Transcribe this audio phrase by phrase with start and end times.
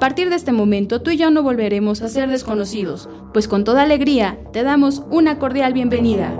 [0.00, 3.64] A partir de este momento, tú y yo no volveremos a ser desconocidos, pues con
[3.64, 6.34] toda alegría te damos una cordial bienvenida.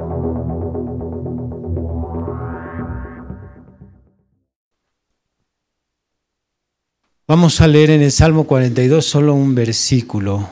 [7.28, 10.48] Vamos a leer en el Salmo 42 solo un versículo,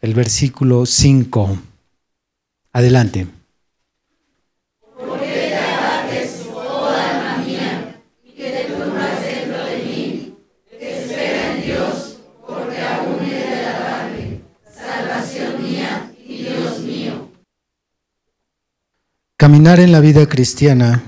[0.00, 1.58] el versículo 5.
[2.72, 3.37] Adelante.
[19.40, 21.00] Caminar en la vida cristiana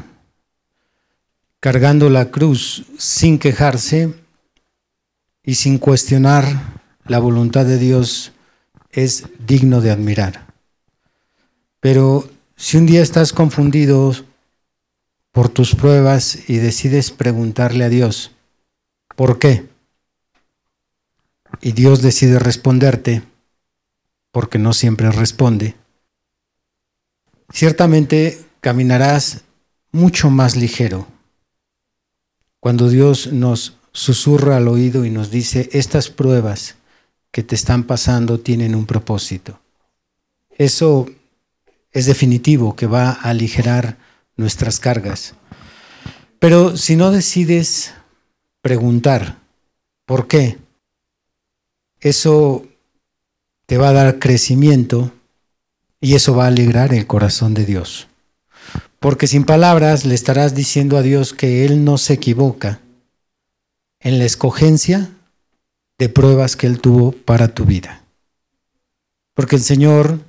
[1.59, 4.15] cargando la cruz sin quejarse
[5.43, 6.45] y sin cuestionar
[7.07, 8.31] la voluntad de Dios
[8.93, 10.47] es digno de admirar.
[11.81, 14.15] Pero si un día estás confundido
[15.33, 18.31] por tus pruebas y decides preguntarle a Dios,
[19.17, 19.69] ¿por qué?
[21.61, 23.25] Y Dios decide responderte,
[24.31, 25.80] porque no siempre responde,
[27.53, 29.43] ciertamente caminarás
[29.93, 31.07] mucho más ligero.
[32.61, 36.77] Cuando Dios nos susurra al oído y nos dice, estas pruebas
[37.31, 39.61] que te están pasando tienen un propósito.
[40.59, 41.07] Eso
[41.93, 43.99] es definitivo que va a aligerar
[44.37, 45.35] nuestras cargas.
[46.39, 47.95] Pero si no decides
[48.63, 49.39] preguntar,
[50.05, 50.59] ¿por qué?
[52.01, 52.67] Eso
[53.67, 55.13] te va a dar crecimiento
[56.01, 58.09] y eso va a alegrar el corazón de Dios.
[58.99, 62.81] Porque sin palabras le estarás diciendo a Dios que Él no se equivoca
[64.01, 65.11] en la escogencia
[65.99, 68.03] de pruebas que Él tuvo para tu vida.
[69.35, 70.21] Porque el Señor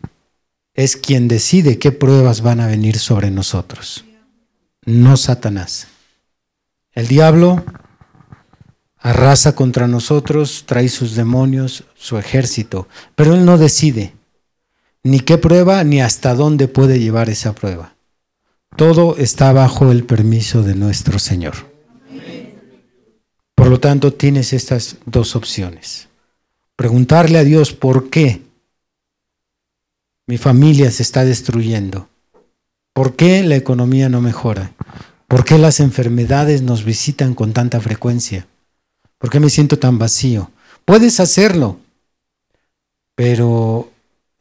[0.73, 4.05] es quien decide qué pruebas van a venir sobre nosotros,
[4.85, 5.87] no Satanás.
[6.93, 7.63] El diablo
[8.97, 14.13] arrasa contra nosotros, trae sus demonios, su ejército, pero Él no decide
[15.03, 17.95] ni qué prueba ni hasta dónde puede llevar esa prueba.
[18.75, 21.55] Todo está bajo el permiso de nuestro Señor.
[23.55, 26.07] Por lo tanto, tienes estas dos opciones.
[26.75, 28.41] Preguntarle a Dios por qué
[30.25, 32.07] mi familia se está destruyendo.
[32.93, 34.71] ¿Por qué la economía no mejora?
[35.27, 38.47] ¿Por qué las enfermedades nos visitan con tanta frecuencia?
[39.17, 40.51] ¿Por qué me siento tan vacío?
[40.85, 41.79] Puedes hacerlo,
[43.15, 43.90] pero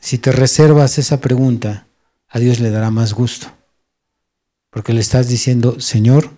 [0.00, 1.86] si te reservas esa pregunta,
[2.28, 3.48] a Dios le dará más gusto.
[4.70, 6.30] Porque le estás diciendo, Señor,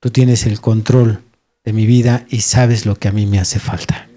[0.00, 1.22] tú tienes el control
[1.64, 4.08] de mi vida y sabes lo que a mí me hace falta.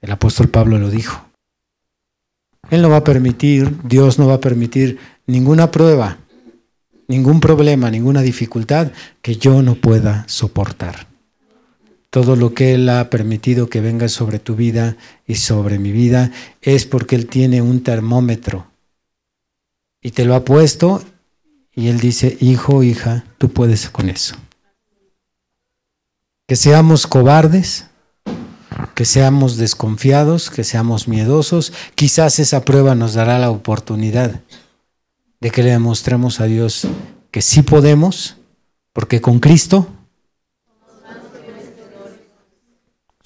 [0.00, 1.28] El apóstol Pablo lo dijo.
[2.70, 6.18] Él no va a permitir, Dios no va a permitir ninguna prueba,
[7.08, 11.08] ningún problema, ninguna dificultad que yo no pueda soportar
[12.10, 14.96] todo lo que Él ha permitido que venga sobre tu vida
[15.26, 16.30] y sobre mi vida
[16.62, 18.66] es porque Él tiene un termómetro
[20.00, 21.02] y te lo ha puesto
[21.74, 24.34] y Él dice, hijo, hija, tú puedes con eso.
[26.46, 27.86] Que seamos cobardes,
[28.94, 34.40] que seamos desconfiados, que seamos miedosos, quizás esa prueba nos dará la oportunidad
[35.40, 36.88] de que le demostremos a Dios
[37.30, 38.38] que sí podemos,
[38.92, 39.86] porque con Cristo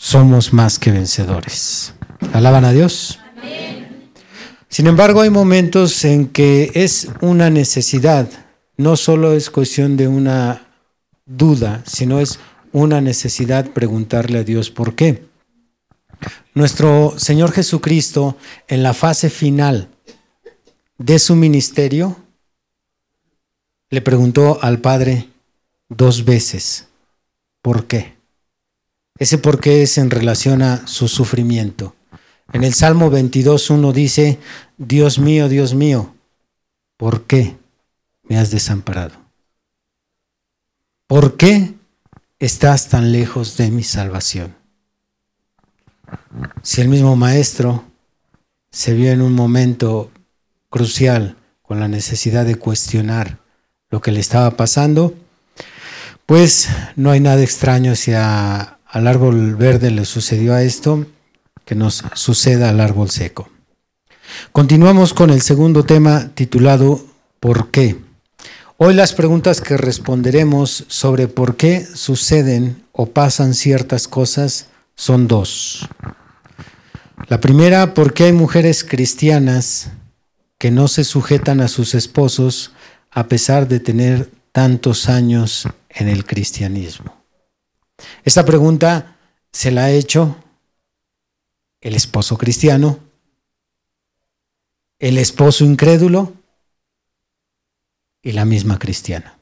[0.03, 1.95] somos más que vencedores.
[2.33, 3.21] ¿Alaban a Dios?
[4.69, 8.29] Sin embargo, hay momentos en que es una necesidad,
[8.77, 10.67] no solo es cuestión de una
[11.25, 12.41] duda, sino es
[12.73, 15.25] una necesidad preguntarle a Dios por qué.
[16.53, 19.89] Nuestro Señor Jesucristo, en la fase final
[20.99, 22.17] de su ministerio,
[23.89, 25.29] le preguntó al Padre
[25.89, 26.89] dos veces,
[27.63, 28.22] ¿por qué?
[29.23, 31.95] Ese por qué es en relación a su sufrimiento.
[32.53, 34.41] En el Salmo 22.1 dice,
[34.79, 36.13] Dios mío, Dios mío,
[36.97, 37.57] ¿por qué
[38.25, 39.15] me has desamparado?
[41.07, 41.73] ¿Por qué
[42.41, 44.57] estás tan lejos de mi salvación?
[46.63, 47.85] Si el mismo Maestro
[48.73, 50.11] se vio en un momento
[50.69, 53.39] crucial con la necesidad de cuestionar
[53.89, 55.15] lo que le estaba pasando,
[56.27, 58.11] pues no hay nada extraño si
[58.93, 61.07] al árbol verde le sucedió a esto,
[61.65, 63.49] que nos suceda al árbol seco.
[64.53, 67.03] Continuamos con el segundo tema titulado
[67.41, 67.99] ¿Por qué?
[68.77, 75.89] Hoy las preguntas que responderemos sobre por qué suceden o pasan ciertas cosas son dos.
[77.29, 79.91] La primera, ¿por qué hay mujeres cristianas
[80.59, 82.73] que no se sujetan a sus esposos
[83.11, 87.22] a pesar de tener tantos años en el cristianismo?
[88.25, 89.17] Esta pregunta
[89.53, 90.37] se la ha hecho
[91.81, 93.01] el esposo cristiano,
[94.99, 96.33] el esposo incrédulo
[98.23, 99.37] y la misma cristiana.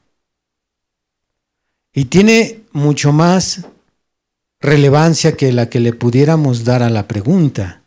[1.93, 3.67] Y tiene mucho más
[4.61, 7.83] relevancia que la que le pudiéramos dar a la pregunta,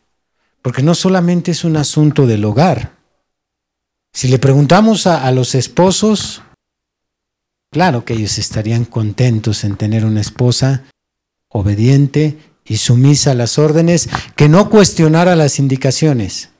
[0.62, 2.92] porque no solamente es un asunto del hogar.
[4.12, 6.42] Si le preguntamos a, los esposos,
[7.74, 10.84] claro que ellos estarían contentos en tener una esposa
[11.48, 16.50] obediente y sumisa a las órdenes, que no cuestionara las indicaciones,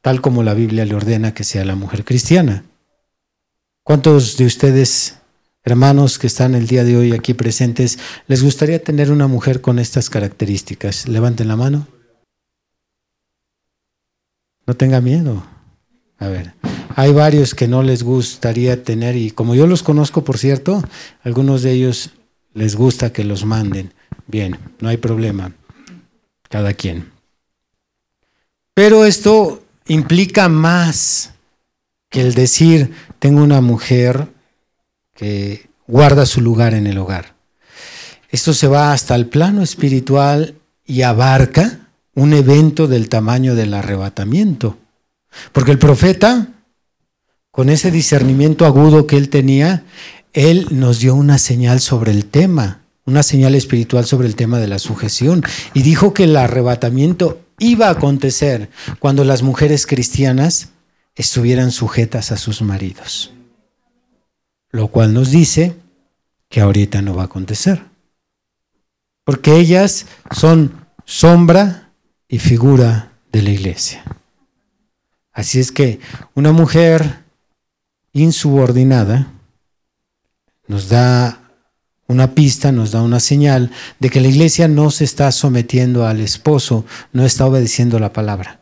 [0.00, 2.64] tal como la Biblia le ordena que sea la mujer cristiana.
[3.82, 5.18] ¿Cuántos de ustedes
[5.64, 7.98] hermanos que están el día de hoy aquí presentes,
[8.28, 11.08] les gustaría tener una mujer con estas características?
[11.08, 11.86] Levanten la mano.
[14.66, 15.44] No tenga miedo.
[16.18, 16.54] A ver,
[16.96, 20.82] hay varios que no les gustaría tener y como yo los conozco, por cierto,
[21.22, 22.10] algunos de ellos
[22.54, 23.92] les gusta que los manden.
[24.26, 25.52] Bien, no hay problema.
[26.48, 27.10] Cada quien.
[28.74, 31.32] Pero esto implica más
[32.08, 34.28] que el decir, tengo una mujer
[35.14, 37.34] que guarda su lugar en el hogar.
[38.30, 40.54] Esto se va hasta el plano espiritual
[40.84, 41.80] y abarca
[42.14, 44.78] un evento del tamaño del arrebatamiento.
[45.52, 46.48] Porque el profeta,
[47.52, 49.84] con ese discernimiento agudo que él tenía,
[50.32, 54.66] él nos dio una señal sobre el tema, una señal espiritual sobre el tema de
[54.66, 60.70] la sujeción, y dijo que el arrebatamiento iba a acontecer cuando las mujeres cristianas
[61.14, 63.32] estuvieran sujetas a sus maridos
[64.72, 65.76] lo cual nos dice
[66.48, 67.84] que ahorita no va a acontecer.
[69.24, 71.90] Porque ellas son sombra
[72.26, 74.02] y figura de la iglesia.
[75.32, 76.00] Así es que
[76.34, 77.21] una mujer
[78.12, 79.32] insubordinada
[80.66, 81.42] nos da
[82.06, 86.20] una pista, nos da una señal de que la iglesia no se está sometiendo al
[86.20, 88.60] esposo, no está obedeciendo la palabra.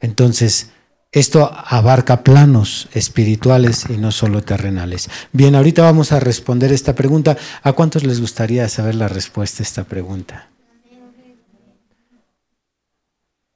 [0.00, 0.70] Entonces,
[1.10, 5.10] esto abarca planos espirituales y no solo terrenales.
[5.32, 7.36] Bien, ahorita vamos a responder esta pregunta.
[7.62, 10.48] ¿A cuántos les gustaría saber la respuesta a esta pregunta?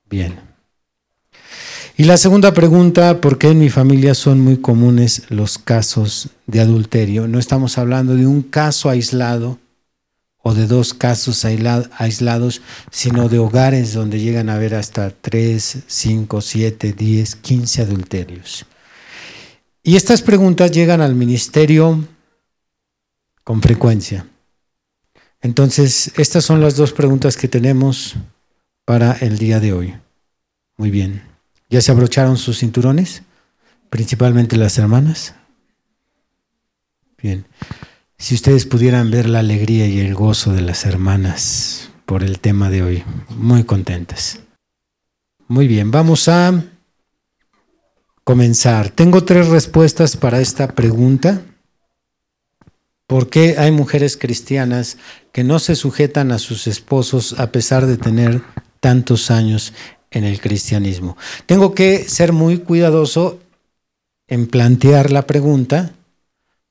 [0.09, 0.56] Bien.
[1.99, 6.61] Y la segunda pregunta, ¿por qué en mi familia son muy comunes los casos de
[6.61, 7.27] adulterio?
[7.27, 9.59] No estamos hablando de un caso aislado
[10.43, 12.61] o de dos casos aislados,
[12.91, 18.67] sino de hogares donde llegan a haber hasta 3, 5, 7, 10, 15 adulterios.
[19.83, 22.07] Y estas preguntas llegan al ministerio
[23.43, 24.27] con frecuencia.
[25.41, 28.17] Entonces, estas son las dos preguntas que tenemos
[28.85, 29.95] para el día de hoy.
[30.77, 31.26] Muy bien.
[31.69, 33.23] ¿Ya se abrocharon sus cinturones?
[33.91, 35.35] Principalmente las hermanas.
[37.21, 37.47] Bien.
[38.19, 42.71] Si ustedes pudieran ver la alegría y el gozo de las hermanas por el tema
[42.71, 44.41] de hoy, muy contentas.
[45.49, 46.65] Muy bien, vamos a
[48.25, 48.91] comenzar.
[48.91, 51.43] Tengo tres respuestas para esta pregunta.
[53.07, 54.99] ¿Por qué hay mujeres cristianas
[55.33, 58.43] que no se sujetan a sus esposos a pesar de tener
[58.81, 59.73] tantos años
[60.17, 61.17] en el cristianismo?
[61.47, 63.41] Tengo que ser muy cuidadoso
[64.29, 65.93] en plantear la pregunta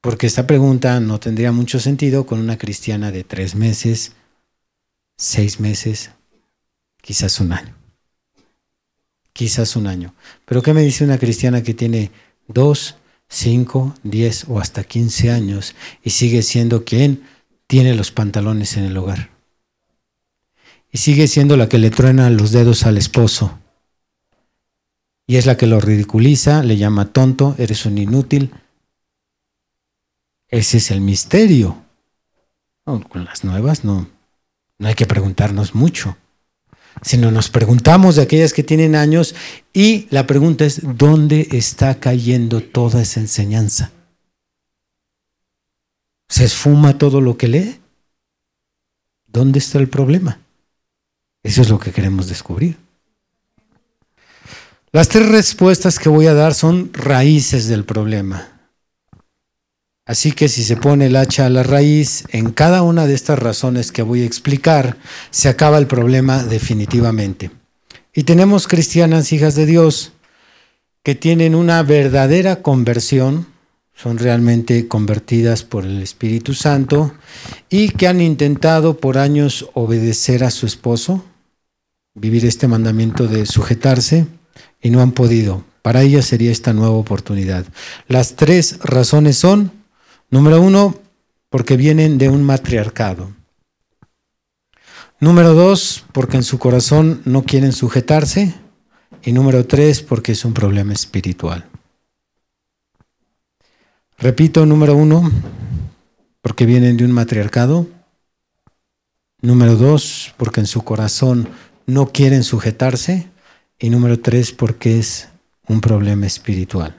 [0.06, 4.12] porque esta pregunta no tendría mucho sentido con una cristiana de tres meses,
[5.18, 6.12] seis meses,
[7.02, 7.76] quizás un año.
[9.34, 10.14] Quizás un año.
[10.46, 12.12] Pero ¿qué me dice una cristiana que tiene
[12.48, 12.98] dos,
[13.28, 15.74] cinco, diez o hasta quince años
[16.04, 17.24] y sigue siendo quien
[17.66, 19.35] tiene los pantalones en el hogar?
[20.96, 23.60] Y sigue siendo la que le truena los dedos al esposo.
[25.28, 28.54] Y es la que lo ridiculiza, le llama tonto, eres un inútil,
[30.48, 31.84] ese es el misterio.
[32.86, 34.08] con las nuevas no,
[34.80, 36.16] no hay que preguntarnos mucho,
[37.02, 39.36] sino nos preguntamos de aquellas que tienen años
[39.74, 43.92] y la pregunta es, ¿dónde está cayendo toda esa enseñanza?
[46.30, 47.82] ¿Se esfuma todo lo que lee?
[49.28, 50.40] ¿Dónde está el problema?
[51.46, 52.76] Eso es lo que queremos descubrir.
[54.92, 58.50] Las tres respuestas que voy a dar son raíces del problema.
[60.08, 63.38] Así que si se pone el hacha a la raíz, en cada una de estas
[63.38, 64.98] razones que voy a explicar,
[65.30, 67.52] se acaba el problema definitivamente.
[68.16, 70.14] Y tenemos cristianas hijas de Dios
[71.04, 73.46] que tienen una verdadera conversión,
[73.94, 77.14] son realmente convertidas por el Espíritu Santo
[77.70, 81.24] y que han intentado por años obedecer a su esposo,
[82.16, 84.26] vivir este mandamiento de sujetarse
[84.82, 85.64] y no han podido.
[85.82, 87.66] Para ellas sería esta nueva oportunidad.
[88.08, 89.72] Las tres razones son
[90.30, 90.96] Número uno,
[91.50, 93.32] porque vienen de un matriarcado.
[95.20, 98.56] Número dos, porque en su corazón no quieren sujetarse.
[99.24, 101.66] Y número tres, porque es un problema espiritual.
[104.18, 105.32] Repito, número uno,
[106.42, 107.88] porque vienen de un matriarcado.
[109.42, 111.48] Número dos, porque en su corazón
[111.86, 113.30] no quieren sujetarse.
[113.78, 115.28] Y número tres, porque es
[115.68, 116.96] un problema espiritual.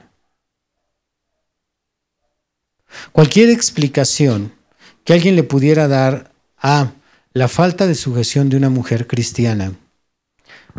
[3.11, 4.53] Cualquier explicación
[5.03, 6.91] que alguien le pudiera dar a
[7.33, 9.73] la falta de sujeción de una mujer cristiana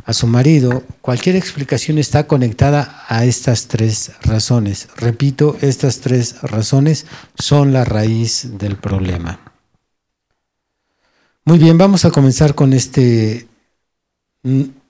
[0.04, 4.88] a su marido, cualquier explicación está conectada a estas tres razones.
[4.96, 7.06] Repito, estas tres razones
[7.38, 9.40] son la raíz del problema.
[11.44, 13.48] Muy bien, vamos a comenzar con este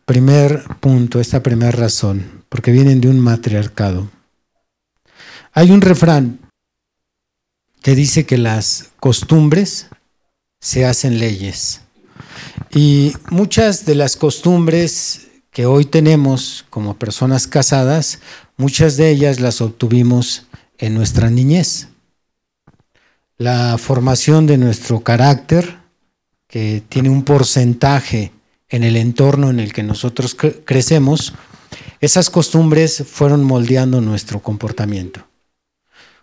[0.05, 4.11] primer punto, esta primera razón, porque vienen de un matriarcado.
[5.53, 6.39] Hay un refrán
[7.83, 9.89] que dice que las costumbres
[10.61, 11.83] se hacen leyes.
[12.71, 18.21] Y muchas de las costumbres que hoy tenemos como personas casadas,
[18.57, 20.47] muchas de ellas las obtuvimos
[20.79, 21.89] en nuestra niñez.
[23.37, 25.79] La formación de nuestro carácter,
[26.47, 28.33] que tiene un porcentaje
[28.69, 31.35] en el entorno en el que nosotros crecemos,
[32.01, 35.27] esas costumbres fueron moldeando nuestro comportamiento.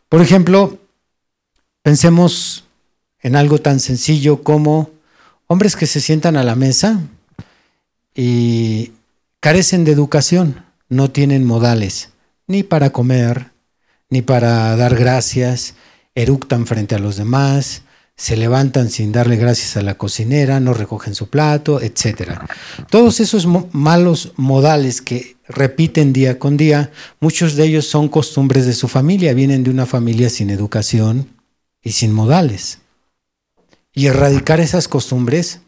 [0.10, 0.80] Por ejemplo,
[1.86, 2.64] Pensemos
[3.20, 4.90] en algo tan sencillo como
[5.46, 7.00] hombres que se sientan a la mesa
[8.16, 8.94] y
[9.40, 12.10] carecen de educación, no tienen modales,
[12.48, 13.52] ni para comer,
[14.10, 15.76] ni para dar gracias,
[16.16, 17.84] eructan frente a los demás,
[18.18, 22.40] se levantan sin darle gracias a la cocinera, no recogen su plato, etc.
[22.90, 28.74] Todos esos malos modales que repiten día con día, muchos de ellos son costumbres de
[28.74, 31.36] su familia, vienen de una familia sin educación,
[31.86, 32.80] y sin modales.
[33.94, 35.62] Y erradicar esas costumbres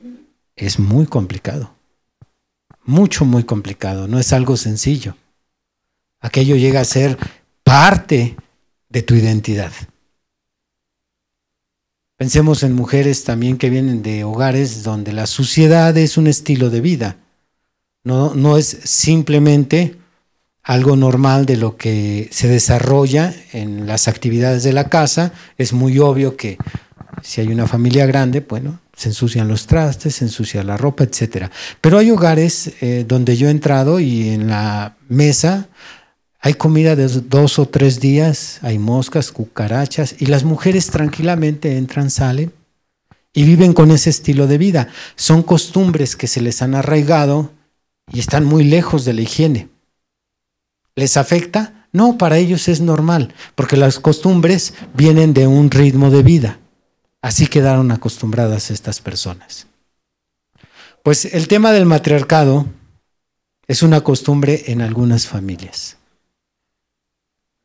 [0.58, 1.74] es muy complicado.
[2.84, 4.08] Mucho, muy complicado.
[4.10, 5.16] No es algo sencillo.
[6.20, 7.18] Aquello llega a ser
[7.64, 8.36] parte
[8.90, 9.72] de tu identidad.
[12.18, 16.82] Pensemos en mujeres también que vienen de hogares donde la suciedad es un estilo de
[16.82, 17.18] vida.
[18.04, 19.98] No, no es simplemente
[20.64, 25.32] algo normal de lo que se desarrolla en las actividades de la casa.
[25.60, 26.58] Es muy obvio que
[27.22, 31.52] si hay una familia grande, bueno, se ensucian los trastes, se ensucia la ropa, etc.
[31.82, 35.70] Pero hay hogares eh, donde yo he entrado y en la mesa
[36.48, 42.10] hay comida de dos o tres días, hay moscas, cucarachas, y las mujeres tranquilamente entran,
[42.10, 42.54] salen
[43.34, 44.88] y viven con ese estilo de vida.
[45.18, 47.52] Son costumbres que se les han arraigado
[48.14, 49.68] y están muy lejos de la higiene.
[50.96, 51.86] ¿Les afecta?
[51.92, 56.60] No, para ellos es normal, porque las costumbres vienen de un ritmo de vida.
[57.22, 59.68] Así quedaron acostumbradas estas personas.
[61.04, 62.68] Pues el tema del matriarcado
[63.68, 65.97] es una costumbre en algunas familias.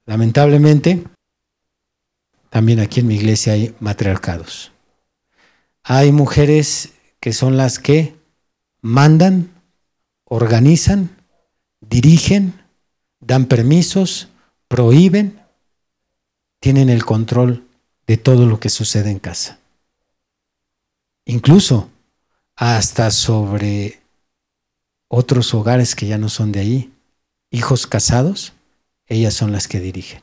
[0.05, 1.05] Lamentablemente,
[2.51, 4.73] también aquí en mi iglesia hay matriarcados.
[5.85, 8.15] Hay mujeres que son las que
[8.81, 9.51] mandan,
[10.25, 11.17] organizan,
[11.81, 12.61] dirigen,
[13.21, 14.29] dan permisos,
[14.69, 15.41] prohíben,
[16.61, 17.67] tienen el control
[18.07, 19.59] de todo lo que sucede en casa.
[21.25, 21.89] Incluso
[22.57, 24.01] hasta sobre
[25.09, 26.93] otros hogares que ya no son de ahí,
[27.51, 28.53] hijos casados,
[29.13, 30.23] ellas son las que dirigen.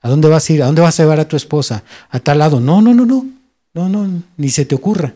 [0.00, 0.62] ¿A dónde vas a ir?
[0.62, 1.84] ¿A dónde vas a llevar a tu esposa?
[2.10, 2.60] A tal lado.
[2.60, 3.26] No, no, no, no.
[3.74, 5.14] No, no, ni se te ocurra.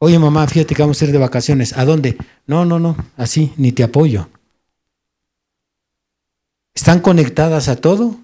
[0.00, 1.76] Oye, mamá, fíjate que vamos a ir de vacaciones.
[1.76, 2.16] ¿A dónde?
[2.46, 4.28] No, no, no, así, ni te apoyo.
[6.74, 8.16] Están conectadas a todo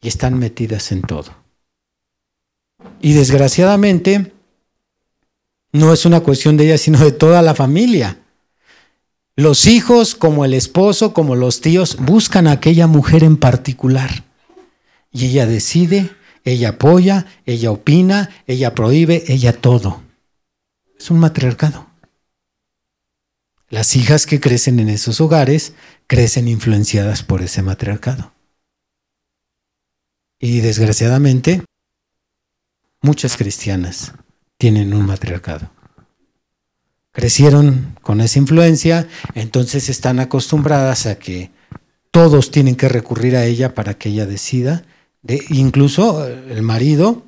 [0.00, 1.34] y están metidas en todo.
[3.00, 4.32] Y desgraciadamente,
[5.72, 8.20] no es una cuestión de ella, sino de toda la familia.
[9.38, 14.24] Los hijos, como el esposo, como los tíos, buscan a aquella mujer en particular.
[15.12, 16.10] Y ella decide,
[16.42, 20.02] ella apoya, ella opina, ella prohíbe, ella todo.
[20.98, 21.86] Es un matriarcado.
[23.68, 25.74] Las hijas que crecen en esos hogares
[26.06, 28.32] crecen influenciadas por ese matriarcado.
[30.38, 31.62] Y desgraciadamente,
[33.02, 34.12] muchas cristianas
[34.56, 35.75] tienen un matriarcado.
[37.16, 41.50] Crecieron con esa influencia, entonces están acostumbradas a que
[42.10, 44.84] todos tienen que recurrir a ella para que ella decida.
[45.22, 47.24] De, incluso el marido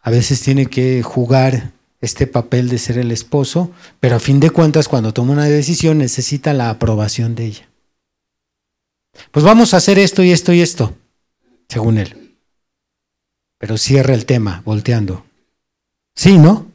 [0.00, 4.50] a veces tiene que jugar este papel de ser el esposo, pero a fin de
[4.50, 7.68] cuentas cuando toma una decisión necesita la aprobación de ella.
[9.30, 10.96] Pues vamos a hacer esto y esto y esto,
[11.68, 12.38] según él.
[13.58, 15.24] Pero cierra el tema, volteando.
[16.16, 16.74] Sí, ¿no?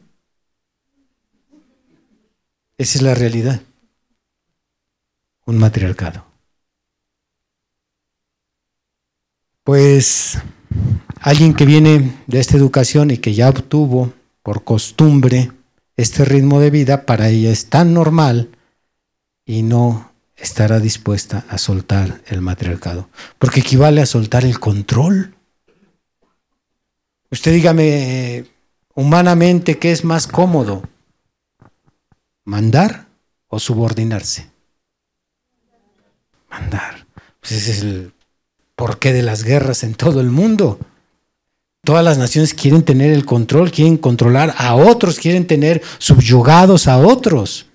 [2.82, 3.62] Esa es la realidad.
[5.46, 6.26] Un matriarcado.
[9.62, 10.36] Pues
[11.20, 14.12] alguien que viene de esta educación y que ya obtuvo
[14.42, 15.52] por costumbre
[15.96, 18.50] este ritmo de vida, para ella es tan normal
[19.46, 23.08] y no estará dispuesta a soltar el matriarcado,
[23.38, 25.36] porque equivale a soltar el control.
[27.30, 28.46] Usted dígame
[28.96, 30.82] humanamente qué es más cómodo,
[32.44, 33.06] mandar
[33.48, 34.50] o subordinarse.
[36.50, 37.06] Mandar.
[37.40, 38.12] Pues ese es el
[38.76, 40.78] porqué de las guerras en todo el mundo.
[41.84, 46.98] Todas las naciones quieren tener el control, quieren controlar a otros, quieren tener subyugados a
[46.98, 47.66] otros.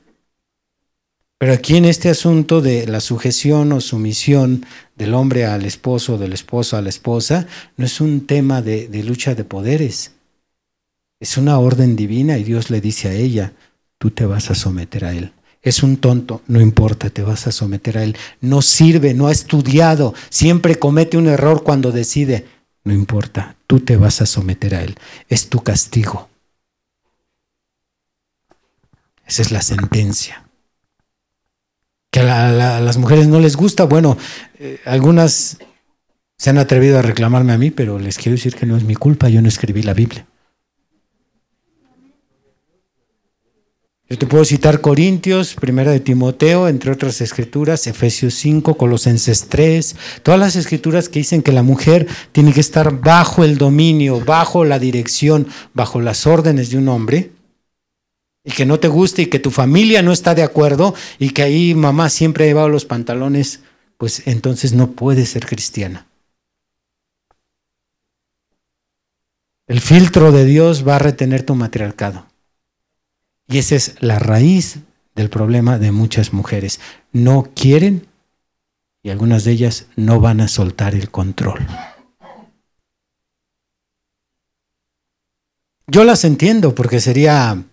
[1.37, 6.33] Pero aquí en este asunto de la sujeción o sumisión del hombre al esposo, del
[6.33, 10.13] esposo a la esposa, no es un tema de, de, lucha de poderes.
[11.19, 13.53] Es una orden divina y Dios le dice a ella,
[13.97, 15.33] tú te vas a someter a él.
[15.61, 18.15] Es un tonto, no importa, te vas a someter a él.
[18.41, 22.45] No sirve, no ha estudiado, siempre comete un error cuando decide,
[22.83, 24.95] no importa, tú te vas a someter a él.
[25.27, 26.29] Es tu castigo.
[29.25, 30.47] Esa es la sentencia
[32.11, 33.83] que a, las mujeres no les gusta.
[33.83, 34.17] Bueno,
[34.59, 35.57] eh, algunas
[36.37, 38.95] se han atrevido a reclamarme a mí, pero les quiero decir que no es mi
[38.95, 40.25] culpa, yo no escribí la Biblia.
[44.09, 49.97] Yo te puedo citar Corintios, Primera de Timoteo, entre otras escrituras, Efesios 5, Colosenses 3,
[50.23, 54.63] todas las escrituras que dicen que la mujer tiene que estar bajo el dominio, bajo
[54.63, 57.31] la dirección, bajo las órdenes de un hombre
[58.45, 61.43] y que no te guste y que tu familia no está de acuerdo y que
[61.43, 63.59] ahí mamá siempre ha llevado los pantalones,
[63.97, 66.07] pues entonces no puedes ser cristiana.
[69.67, 72.25] El filtro de Dios va a retener tu matriarcado.
[73.47, 74.79] Y esa es la raíz
[75.15, 76.79] del problema de muchas mujeres.
[77.11, 78.07] No quieren
[79.03, 81.65] y algunas de ellas no van a soltar el control.
[85.87, 87.63] Yo las entiendo porque sería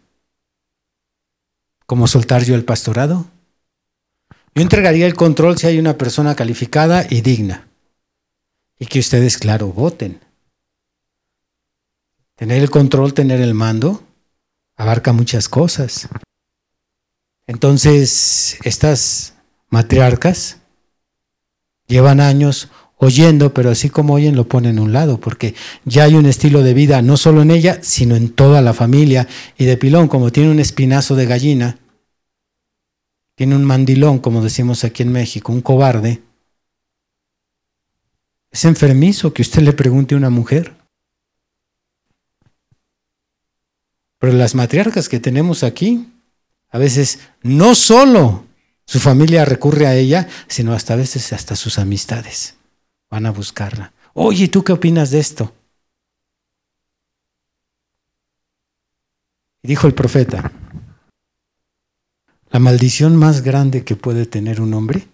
[1.86, 3.26] como soltar yo el pastorado.
[4.54, 7.66] Yo entregaría el control si hay una persona calificada y digna.
[8.78, 10.20] Y que ustedes, claro, voten.
[12.36, 14.04] Tener el control, tener el mando,
[14.76, 16.08] abarca muchas cosas.
[17.46, 19.34] Entonces, estas
[19.68, 20.58] matriarcas
[21.86, 26.14] llevan años oyendo, pero así como oyen lo ponen a un lado, porque ya hay
[26.14, 29.28] un estilo de vida, no solo en ella, sino en toda la familia.
[29.58, 31.78] Y de pilón, como tiene un espinazo de gallina,
[33.34, 36.22] tiene un mandilón, como decimos aquí en México, un cobarde.
[38.50, 40.76] Es enfermizo que usted le pregunte a una mujer.
[44.24, 46.10] Pero las matriarcas que tenemos aquí,
[46.70, 48.46] a veces no solo
[48.86, 52.56] su familia recurre a ella, sino hasta a veces hasta sus amistades
[53.10, 53.92] van a buscarla.
[54.14, 55.52] Oye, ¿tú qué opinas de esto?
[59.62, 60.50] Dijo el profeta,
[62.48, 65.06] la maldición más grande que puede tener un hombre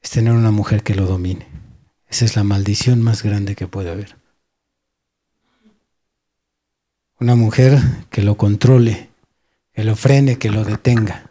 [0.00, 1.48] es tener una mujer que lo domine.
[2.06, 4.19] Esa es la maldición más grande que puede haber.
[7.20, 7.78] Una mujer
[8.08, 9.10] que lo controle,
[9.74, 11.30] que lo frene, que lo detenga.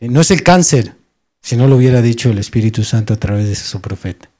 [0.00, 0.94] No es el cáncer,
[1.42, 4.30] si no lo hubiera dicho el Espíritu Santo a través de su profeta.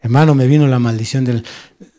[0.00, 1.44] Hermano, me vino la maldición del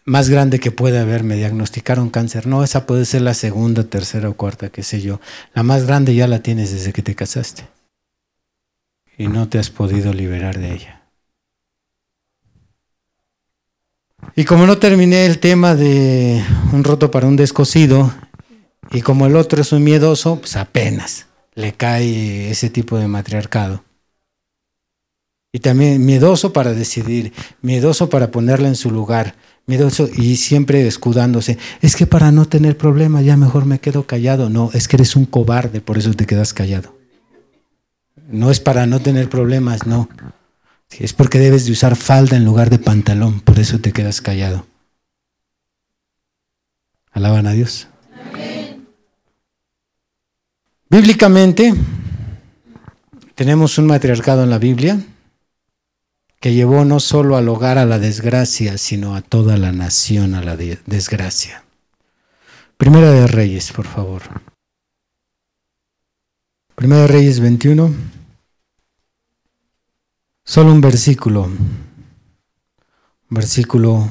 [0.03, 2.47] más grande que puede haber, me diagnosticaron cáncer.
[2.47, 5.19] No, esa puede ser la segunda, tercera o cuarta, qué sé yo.
[5.53, 7.67] La más grande ya la tienes desde que te casaste.
[9.17, 11.06] Y no te has podido liberar de ella.
[14.35, 18.13] Y como no terminé el tema de un roto para un descosido,
[18.91, 23.83] y como el otro es un miedoso, pues apenas le cae ese tipo de matriarcado.
[25.51, 31.57] Y también miedoso para decidir, miedoso para ponerla en su lugar, miedoso y siempre escudándose.
[31.81, 34.49] Es que para no tener problemas ya mejor me quedo callado.
[34.49, 36.95] No, es que eres un cobarde, por eso te quedas callado.
[38.29, 40.09] No es para no tener problemas, no.
[40.91, 44.65] Es porque debes de usar falda en lugar de pantalón, por eso te quedas callado.
[47.11, 47.87] Alaban a Dios.
[50.89, 51.73] Bíblicamente,
[53.35, 54.99] tenemos un matriarcado en la Biblia
[56.39, 60.41] que llevó no solo al hogar a la desgracia, sino a toda la nación a
[60.41, 61.63] la desgracia.
[62.77, 64.21] Primera de Reyes, por favor.
[66.75, 68.16] Primera de Reyes 21.
[70.49, 71.49] Solo un versículo.
[73.27, 74.09] Versículo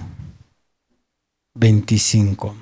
[1.54, 2.54] 25.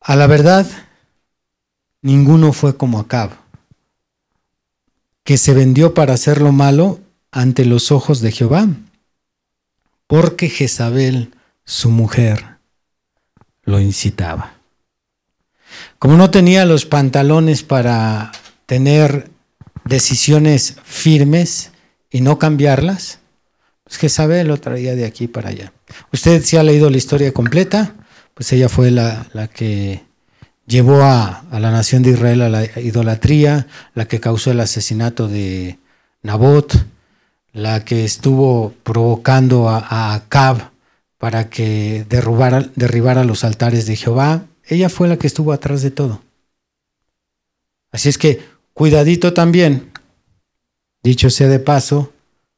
[0.00, 0.66] A la verdad,
[2.02, 3.30] ninguno fue como Acab
[5.22, 6.98] que se vendió para hacer lo malo
[7.30, 8.66] ante los ojos de Jehová,
[10.08, 11.32] porque Jezabel,
[11.64, 12.56] su mujer,
[13.62, 14.54] lo incitaba.
[16.00, 18.32] Como no tenía los pantalones para
[18.66, 19.37] tener
[19.88, 21.70] decisiones firmes
[22.10, 23.20] y no cambiarlas,
[23.84, 25.72] pues Jezabel lo traía de aquí para allá.
[26.12, 27.94] Usted si ha leído la historia completa,
[28.34, 30.02] pues ella fue la, la que
[30.68, 35.78] llevó a, la nación de Israel a la idolatría, la que causó el asesinato de
[36.22, 36.86] Nabot,
[37.52, 40.70] la que estuvo provocando a, Acab
[41.16, 44.44] para que derrubara, derribara los altares de Jehová.
[44.64, 46.22] Ella fue la que estuvo atrás de todo.
[47.90, 48.40] Así es que
[48.78, 49.90] cuidadito también,
[51.02, 52.12] dicho sea de paso,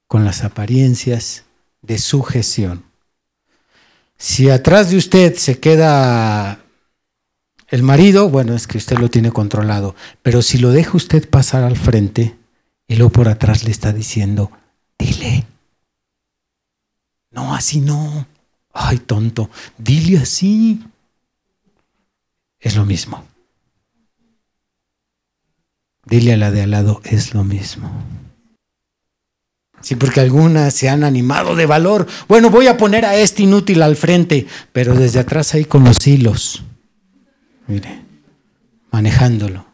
[0.07, 1.45] con las apariencias
[1.81, 2.85] de sujeción.
[4.19, 6.61] Si atrás de usted se queda
[7.69, 11.65] el marido, bueno, es que usted lo tiene controlado, pero si lo deja usted pasar
[11.65, 12.37] al frente
[12.87, 14.53] y luego por atrás le está diciendo,
[14.99, 15.47] dile.
[17.31, 18.27] No, así no.
[18.75, 20.85] Ay, tonto, dile así.
[22.59, 23.30] Es lo mismo.
[26.11, 27.91] Dile a la de al lado, es lo mismo.
[29.81, 32.07] Sí, porque algunas se han animado de valor.
[32.29, 36.07] Bueno, voy a poner a este inútil al frente, pero desde atrás ahí con los
[36.07, 36.65] hilos.
[37.67, 38.03] Mire,
[38.91, 39.65] manejándolo.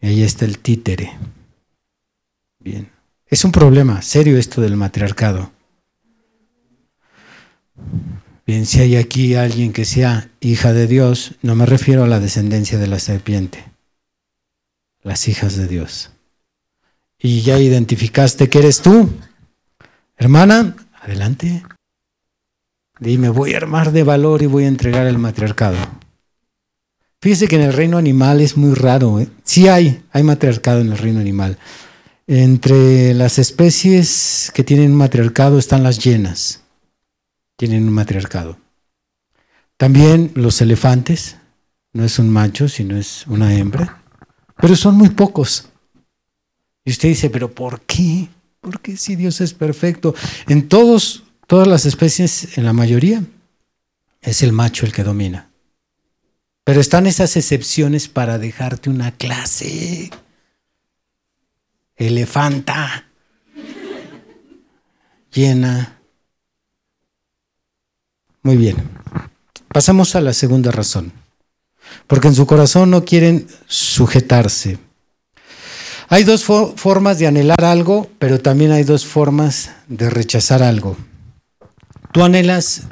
[0.00, 1.12] Y ahí está el títere.
[2.60, 2.90] Bien.
[3.26, 5.52] Es un problema serio esto del matriarcado.
[8.46, 12.18] Bien, si hay aquí alguien que sea hija de Dios, no me refiero a la
[12.18, 13.69] descendencia de la serpiente,
[15.02, 16.10] las hijas de Dios.
[17.18, 19.10] Y ya identificaste que eres tú,
[20.16, 21.62] hermana, adelante.
[22.98, 25.76] Dime, voy a armar de valor y voy a entregar el matriarcado.
[27.22, 29.20] Fíjese que en el reino animal es muy raro.
[29.20, 29.28] ¿eh?
[29.44, 31.58] Sí hay, hay matriarcado en el reino animal.
[32.26, 36.62] Entre las especies que tienen matriarcado están las llenas.
[37.56, 38.58] Tienen un matriarcado.
[39.76, 41.36] También los elefantes.
[41.92, 43.99] No es un macho, sino es una hembra.
[44.60, 45.68] Pero son muy pocos.
[46.84, 48.28] Y usted dice, pero ¿por qué?
[48.60, 50.14] ¿Por qué si Dios es perfecto?
[50.48, 53.24] En todos, todas las especies, en la mayoría,
[54.20, 55.50] es el macho el que domina.
[56.64, 60.10] Pero están esas excepciones para dejarte una clase.
[61.96, 63.06] Elefanta.
[65.32, 66.00] Llena.
[68.42, 68.76] Muy bien.
[69.68, 71.19] Pasamos a la segunda razón.
[72.06, 74.78] Porque en su corazón no quieren sujetarse.
[76.08, 80.96] Hay dos formas de anhelar algo, pero también hay dos formas de rechazar algo.
[82.12, 82.88] Tú anhelas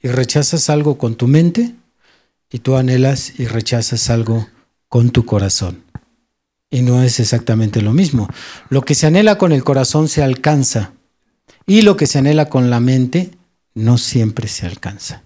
[0.00, 1.74] y rechazas algo con tu mente
[2.50, 4.46] y tú anhelas y rechazas algo
[4.88, 5.82] con tu corazón.
[6.70, 8.28] Y no es exactamente lo mismo.
[8.68, 10.92] Lo que se anhela con el corazón se alcanza
[11.66, 13.32] y lo que se anhela con la mente
[13.74, 15.25] no siempre se alcanza.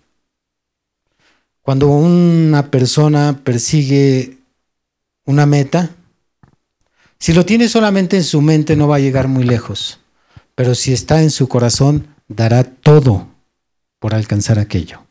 [1.70, 4.38] Cuando una persona persigue
[5.24, 5.90] una meta,
[7.20, 10.00] si lo tiene solamente en su mente no va a llegar muy lejos,
[10.56, 13.28] pero si está en su corazón dará todo
[14.00, 15.04] por alcanzar aquello.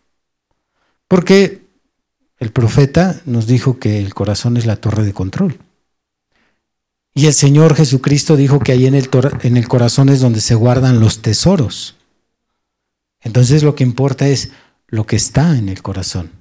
[1.07, 1.61] Porque
[2.39, 5.59] el profeta nos dijo que el corazón es la torre de control.
[7.13, 11.21] Y el Señor Jesucristo dijo que ahí en el, corazón es donde se guardan los
[11.21, 11.95] tesoros.
[13.21, 14.51] Entonces lo que importa es
[14.87, 16.38] lo que está en el corazón,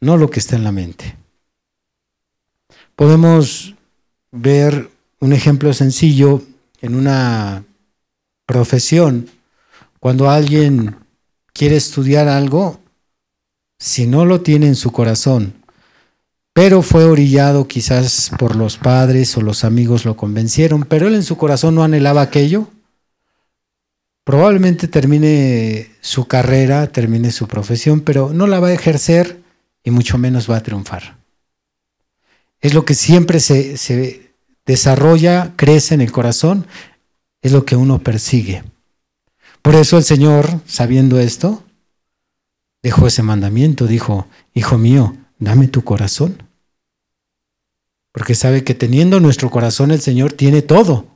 [0.00, 1.16] no lo que está en la mente.
[2.96, 3.74] Podemos
[4.32, 6.42] ver un ejemplo sencillo
[6.80, 7.64] en una
[8.46, 9.28] profesión.
[9.98, 10.96] Cuando alguien
[11.52, 12.80] quiere estudiar algo,
[13.78, 15.54] si no lo tiene en su corazón,
[16.52, 21.22] pero fue orillado quizás por los padres o los amigos lo convencieron, pero él en
[21.22, 22.68] su corazón no anhelaba aquello,
[24.24, 29.39] probablemente termine su carrera, termine su profesión, pero no la va a ejercer
[29.82, 31.18] y mucho menos va a triunfar.
[32.60, 34.34] Es lo que siempre se, se
[34.66, 36.66] desarrolla, crece en el corazón,
[37.42, 38.64] es lo que uno persigue.
[39.62, 41.64] Por eso el Señor, sabiendo esto,
[42.82, 46.42] dejó ese mandamiento, dijo, Hijo mío, dame tu corazón.
[48.12, 51.06] Porque sabe que teniendo nuestro corazón el Señor tiene todo.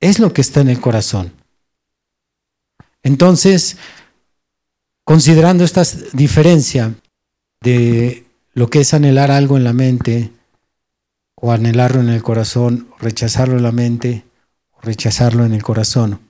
[0.00, 1.32] Es lo que está en el corazón.
[3.02, 3.76] Entonces,
[5.04, 6.94] considerando esta diferencia
[7.60, 10.32] de lo que es anhelar algo en la mente,
[11.34, 14.24] o anhelarlo en el corazón, rechazarlo en la mente,
[14.72, 16.20] o rechazarlo en el corazón.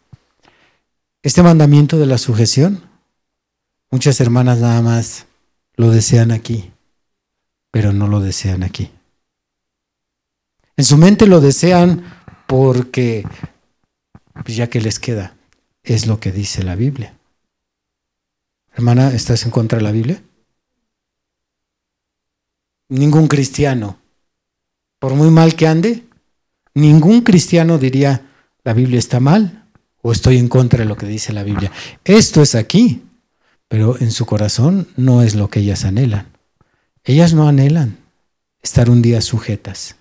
[1.23, 2.83] Este mandamiento de la sujeción,
[3.91, 5.27] muchas hermanas nada más
[5.77, 6.73] lo desean aquí,
[7.71, 8.91] pero no lo desean aquí.
[10.77, 12.05] En su mente lo desean
[12.47, 13.25] porque,
[14.45, 15.37] pues ya que les queda,
[15.83, 17.15] es lo que dice la Biblia.
[18.75, 20.23] Hermana, ¿estás en contra de la Biblia?
[22.89, 23.99] Ningún cristiano,
[24.99, 26.05] por muy mal que ande,
[26.75, 28.31] ningún cristiano diría,
[28.63, 29.67] la Biblia está mal
[30.03, 31.73] o estoy en contra de lo que dice la Biblia.
[32.05, 33.03] Esto es aquí,
[33.69, 36.29] pero en su corazón no es lo que ellas anhelan.
[37.03, 37.99] Ellas no anhelan
[38.63, 39.97] estar un día sujetas.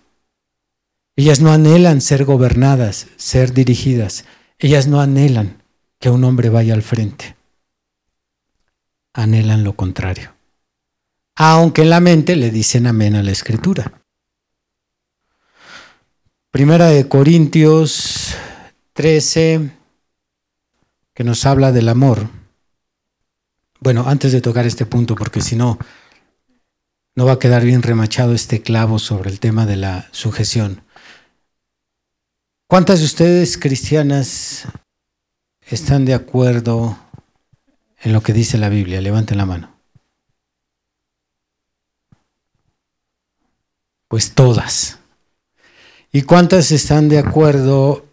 [1.15, 4.25] Ellas no anhelan ser gobernadas, ser dirigidas.
[4.59, 5.63] Ellas no anhelan
[5.99, 7.35] que un hombre vaya al frente.
[9.13, 10.34] Anhelan lo contrario.
[11.35, 13.91] Aunque en la mente le dicen amén a la escritura.
[16.49, 18.33] Primera de Corintios
[18.93, 19.71] 13,
[21.13, 22.29] que nos habla del amor.
[23.81, 25.77] Bueno, antes de tocar este punto, porque si no,
[27.15, 30.83] no va a quedar bien remachado este clavo sobre el tema de la sujeción.
[32.67, 34.69] ¿Cuántas de ustedes cristianas
[35.67, 36.97] están de acuerdo
[37.99, 39.01] en lo que dice la Biblia?
[39.01, 39.74] Levanten la mano.
[44.07, 44.99] Pues todas.
[46.11, 48.05] ¿Y cuántas están de acuerdo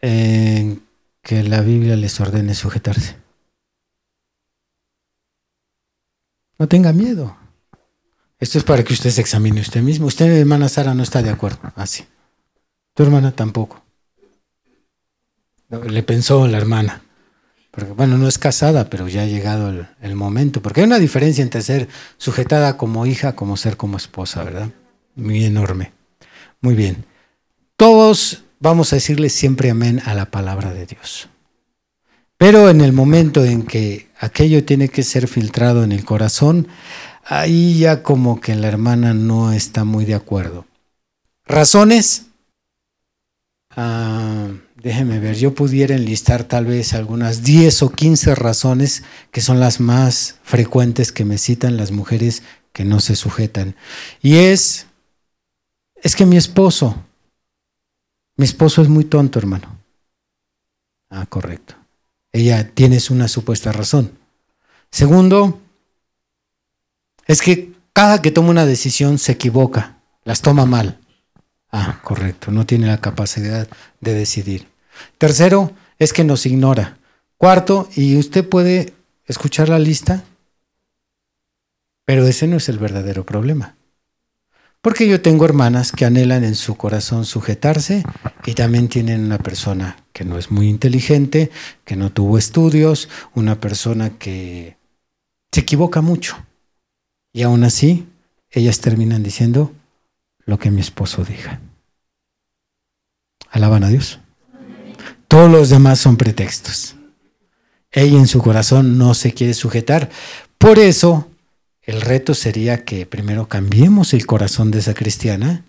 [0.00, 0.82] en
[1.22, 3.16] que la Biblia les ordene sujetarse?
[6.58, 7.36] No tenga miedo.
[8.38, 10.06] Esto es para que usted se examine usted mismo.
[10.06, 11.58] Usted, hermana Sara, no está de acuerdo.
[11.74, 12.02] Así.
[12.02, 12.12] Ah,
[12.94, 13.82] tu hermana tampoco.
[15.68, 17.02] Le pensó la hermana.
[17.70, 20.62] Porque, bueno, no es casada, pero ya ha llegado el, momento.
[20.62, 24.70] Porque hay una diferencia entre ser sujetada como hija, como ser como esposa, ¿verdad?
[25.16, 25.92] Muy enorme.
[26.60, 27.04] Muy bien.
[27.76, 31.28] Todos vamos a decirle siempre amén a la palabra de Dios.
[32.38, 36.68] Pero en el momento en que aquello tiene que ser filtrado en el corazón,
[37.24, 40.66] ahí ya como que la hermana no está muy de acuerdo.
[41.46, 42.26] ¿Razones?
[43.70, 44.48] Ah,
[44.82, 49.80] déjeme ver, yo pudiera enlistar tal vez algunas 10 o 15 razones que son las
[49.80, 53.76] más frecuentes que me citan las mujeres que no se sujetan.
[54.20, 54.85] Y es,
[55.96, 56.96] es que mi esposo,
[58.36, 59.78] mi esposo es muy tonto, hermano.
[61.10, 61.74] Ah, correcto.
[62.32, 64.12] Ella tiene una supuesta razón.
[64.90, 65.60] Segundo,
[67.26, 70.98] es que cada que toma una decisión se equivoca, las toma mal.
[71.70, 73.68] Ah, correcto, no tiene la capacidad
[74.00, 74.68] de decidir.
[75.18, 76.98] Tercero, es que nos ignora.
[77.38, 78.94] Cuarto, y usted puede
[79.26, 80.24] escuchar la lista,
[82.04, 83.76] pero ese no es el verdadero problema.
[84.86, 88.04] Porque yo tengo hermanas que anhelan en su corazón sujetarse
[88.44, 91.50] y también tienen una persona que no es muy inteligente,
[91.84, 94.76] que no tuvo estudios, una persona que
[95.50, 96.36] se equivoca mucho.
[97.32, 98.06] Y aún así,
[98.48, 99.72] ellas terminan diciendo
[100.44, 101.60] lo que mi esposo diga.
[103.50, 104.20] Alaban a Dios.
[105.26, 106.94] Todos los demás son pretextos.
[107.90, 110.10] Ella en su corazón no se quiere sujetar.
[110.58, 111.28] Por eso,
[111.86, 115.64] el reto sería que primero cambiemos el corazón de esa cristiana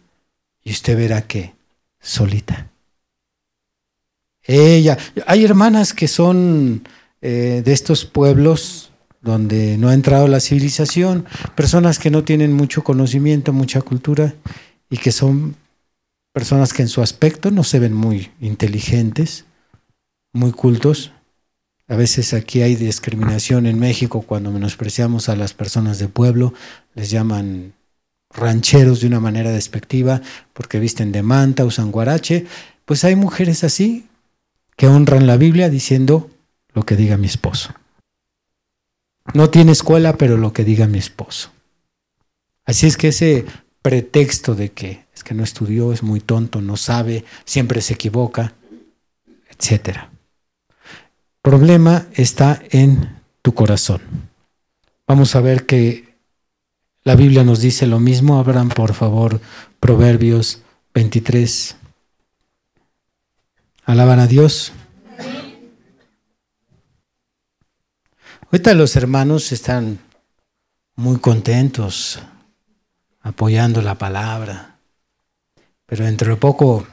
[0.64, 1.54] y usted verá que
[2.02, 2.70] solita.
[4.44, 6.88] Ella, hay hermanas que son
[7.22, 11.26] eh, de estos pueblos donde no ha entrado la civilización,
[11.56, 14.34] personas que no tienen mucho conocimiento, mucha cultura
[14.90, 15.56] y que son
[16.32, 19.46] personas que en su aspecto no se ven muy inteligentes,
[20.34, 21.12] muy cultos.
[21.88, 26.54] A veces aquí hay discriminación en México cuando menospreciamos a las personas de pueblo,
[26.96, 27.74] les llaman
[28.30, 30.22] rancheros de una manera despectiva
[30.54, 32.46] porque visten de manta, usan guarache.
[32.86, 34.08] Pues hay mujeres así
[34.76, 36.30] que honran la Biblia diciendo
[36.74, 37.74] lo que diga mi esposo.
[39.34, 41.52] No tiene escuela, pero lo que diga mi esposo.
[42.66, 43.46] Así es que ese
[43.82, 48.54] pretexto de que es que no estudió, es muy tonto, no sabe, siempre se equivoca,
[49.50, 50.10] etc.
[51.50, 54.02] problema está en tu corazón.
[55.08, 56.14] Vamos a ver que
[57.04, 58.38] la Biblia nos dice lo mismo.
[58.38, 59.40] Abran, por favor,
[59.80, 60.62] Proverbios
[60.94, 61.78] 23.
[63.86, 64.74] Alaban a Dios.
[68.52, 70.00] Ahorita los hermanos están
[70.98, 72.20] muy contentos
[73.22, 74.80] apoyando la palabra,
[75.86, 76.86] pero dentro de poco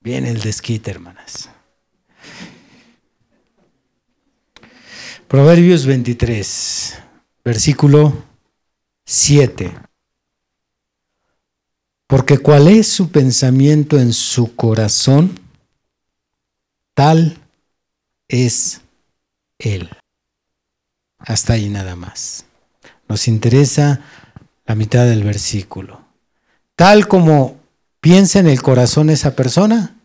[0.00, 1.50] viene el desquite, hermanas.
[5.32, 6.98] Proverbios 23,
[7.42, 8.22] versículo
[9.06, 9.72] 7.
[12.06, 15.40] Porque cuál es su pensamiento en su corazón,
[16.92, 17.38] tal
[18.28, 18.82] es
[19.58, 19.88] él.
[21.16, 22.44] Hasta ahí nada más.
[23.08, 24.02] Nos interesa
[24.66, 26.02] la mitad del versículo.
[26.76, 27.58] Tal como
[28.02, 29.96] piensa en el corazón esa persona,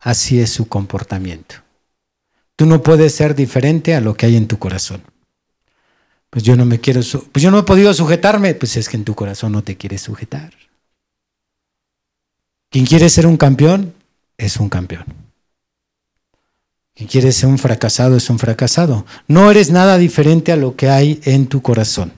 [0.00, 1.63] así es su comportamiento.
[2.56, 5.02] Tú no puedes ser diferente a lo que hay en tu corazón.
[6.30, 7.00] Pues yo no me quiero,
[7.32, 10.02] pues yo no he podido sujetarme, pues es que en tu corazón no te quieres
[10.02, 10.52] sujetar.
[12.70, 13.94] Quien quiere ser un campeón
[14.36, 15.04] es un campeón.
[16.94, 19.04] Quien quiere ser un fracasado es un fracasado.
[19.26, 22.12] No eres nada diferente a lo que hay en tu corazón.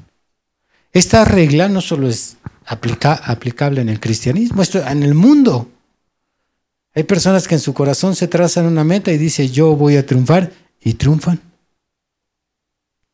[0.92, 5.70] Esta regla no solo es aplicable en el cristianismo, esto en el mundo.
[6.96, 10.06] Hay personas que en su corazón se trazan una meta y dicen yo voy a
[10.06, 11.42] triunfar y triunfan.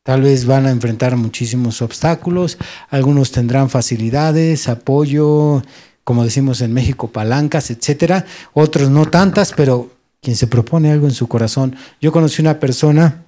[0.05, 2.59] Tal vez van a enfrentar muchísimos obstáculos,
[2.90, 5.62] algunos tendrán facilidades, apoyo,
[6.05, 9.90] como decimos en México, palancas, etcétera, otros no tantas, pero
[10.21, 11.75] quien se propone algo en su corazón.
[12.01, 13.25] Yo conocí una persona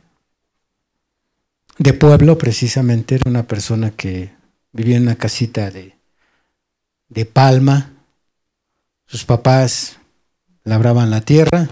[1.78, 4.32] de pueblo, precisamente, era una persona que
[4.70, 5.96] vivía en una casita de,
[7.08, 7.90] de palma.
[9.06, 9.98] Sus papás
[10.64, 11.68] labraban la tierra.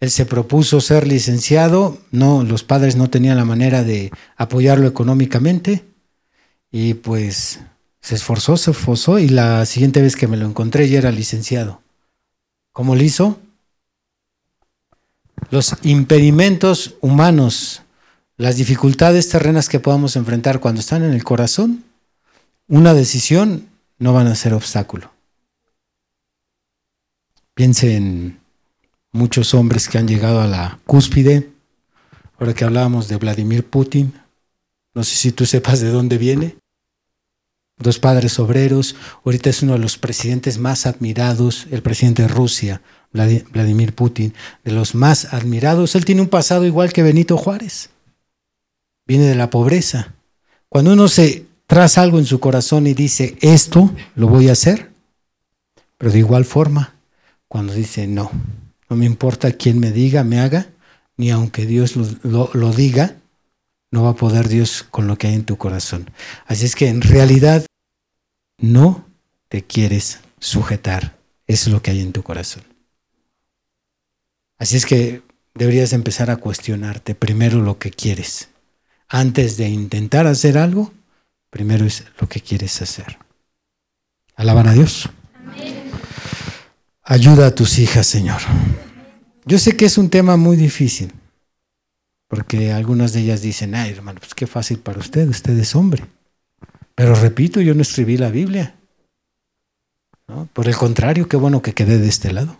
[0.00, 1.98] Él se propuso ser licenciado.
[2.10, 5.84] No, los padres no tenían la manera de apoyarlo económicamente.
[6.70, 7.60] Y pues
[8.00, 9.18] se esforzó, se esforzó.
[9.18, 11.80] Y la siguiente vez que me lo encontré ya era licenciado.
[12.72, 13.38] ¿Cómo lo hizo?
[15.50, 17.82] los impedimentos humanos,
[18.36, 21.84] las dificultades terrenas que podamos enfrentar cuando están en el corazón,
[22.66, 25.13] una decisión no van a ser obstáculo.
[27.54, 28.40] Piense en
[29.12, 31.50] muchos hombres que han llegado a la cúspide.
[32.38, 34.12] Ahora que hablábamos de Vladimir Putin,
[34.92, 36.56] no sé si tú sepas de dónde viene.
[37.76, 42.82] Dos padres obreros, ahorita es uno de los presidentes más admirados, el presidente de Rusia,
[43.12, 45.96] Vladimir Putin, de los más admirados.
[45.96, 47.90] Él tiene un pasado igual que Benito Juárez.
[49.06, 50.14] Viene de la pobreza.
[50.68, 54.92] Cuando uno se traza algo en su corazón y dice, esto lo voy a hacer,
[55.98, 56.93] pero de igual forma,
[57.54, 58.32] cuando dice, no,
[58.90, 60.72] no me importa quién me diga, me haga,
[61.16, 63.18] ni aunque Dios lo, diga,
[63.92, 66.10] no va a poder Dios con lo que hay en tu corazón.
[66.46, 67.64] Así es que en realidad
[68.58, 69.06] no
[69.48, 71.16] te quieres sujetar.
[71.46, 72.64] Es lo que hay en tu corazón.
[74.58, 75.22] Así es que
[75.54, 78.48] deberías empezar a cuestionarte primero lo que quieres.
[79.06, 80.92] Antes de intentar hacer algo,
[81.50, 83.16] primero es lo que quieres hacer.
[84.34, 85.08] Alaban a Dios.
[87.06, 88.40] Ayuda a tus hijas, Señor.
[89.44, 91.12] Yo sé que es un tema muy difícil,
[92.28, 96.06] porque algunas de ellas dicen, ay hermano, pues qué fácil para usted, usted es hombre.
[96.94, 98.74] Pero repito, yo no escribí la Biblia.
[100.54, 102.56] Por el contrario, qué bueno que quedé de este lado.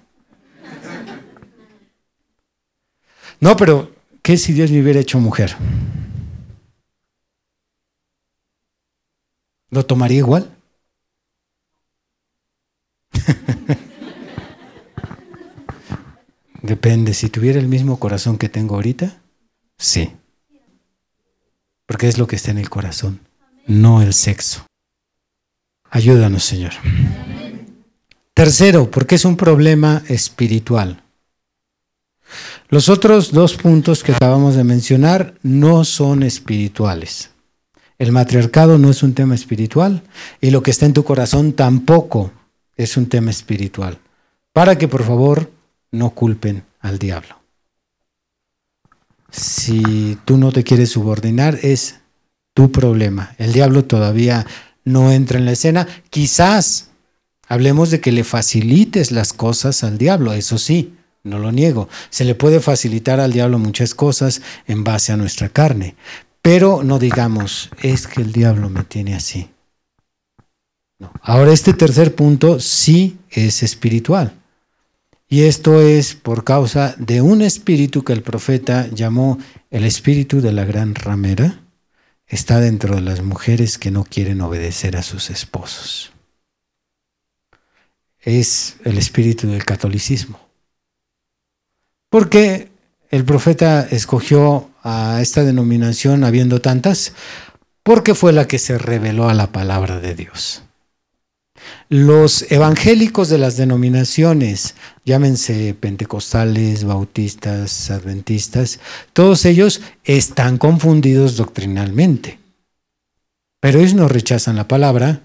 [3.41, 5.57] No, pero ¿qué si Dios me hubiera hecho mujer?
[9.71, 10.55] ¿Lo tomaría igual?
[16.65, 19.21] Depende, si tuviera el mismo corazón que tengo ahorita,
[19.77, 20.13] sí.
[21.85, 23.21] Porque es lo que está en el corazón,
[23.67, 24.65] no el sexo.
[25.91, 26.73] Ayúdanos, Señor.
[28.33, 31.03] Tercero, porque es un problema espiritual.
[32.71, 37.29] Los otros dos puntos que acabamos de mencionar no son espirituales.
[37.99, 40.03] El matriarcado no es un tema espiritual
[40.41, 42.33] y lo que está en tu corazón tampoco
[42.75, 43.99] es un tema espiritual.
[44.55, 45.51] Para que por favor
[45.95, 47.41] no culpen al diablo.
[49.31, 52.01] Si tú no te quieres subordinar es
[52.55, 53.35] tu problema.
[53.39, 54.47] El diablo todavía
[54.85, 55.89] no entra en la escena.
[56.11, 56.91] Quizás
[57.49, 61.89] hablemos de que le facilites las cosas al diablo, eso sí no lo niego.
[62.11, 65.97] Se le puede facilitar al diablo muchas cosas en base a nuestra carne,
[66.43, 69.49] pero no digamos, es que el diablo me tiene así.
[71.23, 74.35] Ahora este tercer punto sí es espiritual.
[75.29, 79.39] Y esto es por causa de un espíritu que el profeta llamó
[79.71, 81.63] el espíritu de la gran ramera.
[82.27, 86.13] Está dentro de las mujeres que no quieren obedecer a sus esposos.
[88.21, 90.41] Es el espíritu del catolicismo.
[92.09, 92.71] Porque
[93.11, 97.15] el profeta escogió a esta denominación habiendo tantas?
[97.85, 100.64] Porque fue la que se reveló a la palabra de Dios.
[101.89, 108.81] Los evangélicos de las denominaciones, llámense pentecostales, bautistas, adventistas,
[109.13, 112.39] todos ellos están confundidos doctrinalmente.
[113.61, 115.21] Pero ellos no rechazan la palabra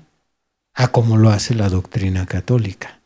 [0.73, 2.99] a como lo hace la doctrina católica.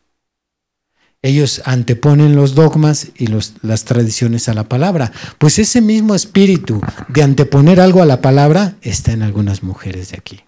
[1.22, 3.28] Ellos anteponen los dogmas y
[3.62, 5.10] las tradiciones a la palabra.
[5.38, 10.18] Pues ese mismo espíritu de anteponer algo a la palabra está en algunas mujeres de
[10.18, 10.44] aquí.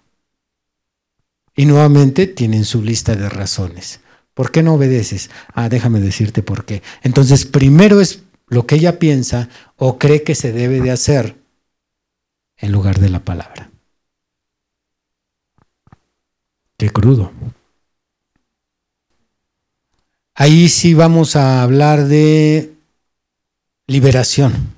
[1.57, 3.99] Y nuevamente tienen su lista de razones.
[4.33, 5.31] ¿Por qué no obedeces?
[5.53, 6.83] Ah, déjame decirte por qué.
[7.01, 11.35] Entonces, primero es lo que ella piensa o cree que se debe de hacer
[12.57, 13.71] en lugar de la palabra.
[16.77, 17.33] Qué crudo.
[20.35, 22.75] Ahí sí vamos a hablar de
[23.87, 24.76] liberación.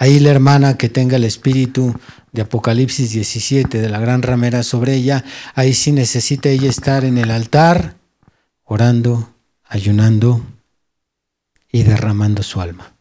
[0.00, 1.92] Ahí la hermana que tenga el espíritu
[2.30, 5.24] de Apocalipsis 17, de la gran ramera sobre ella,
[5.56, 7.96] ahí sí necesita ella estar en el altar,
[8.62, 9.34] orando,
[9.64, 10.46] ayunando
[11.72, 12.94] y derramando su alma.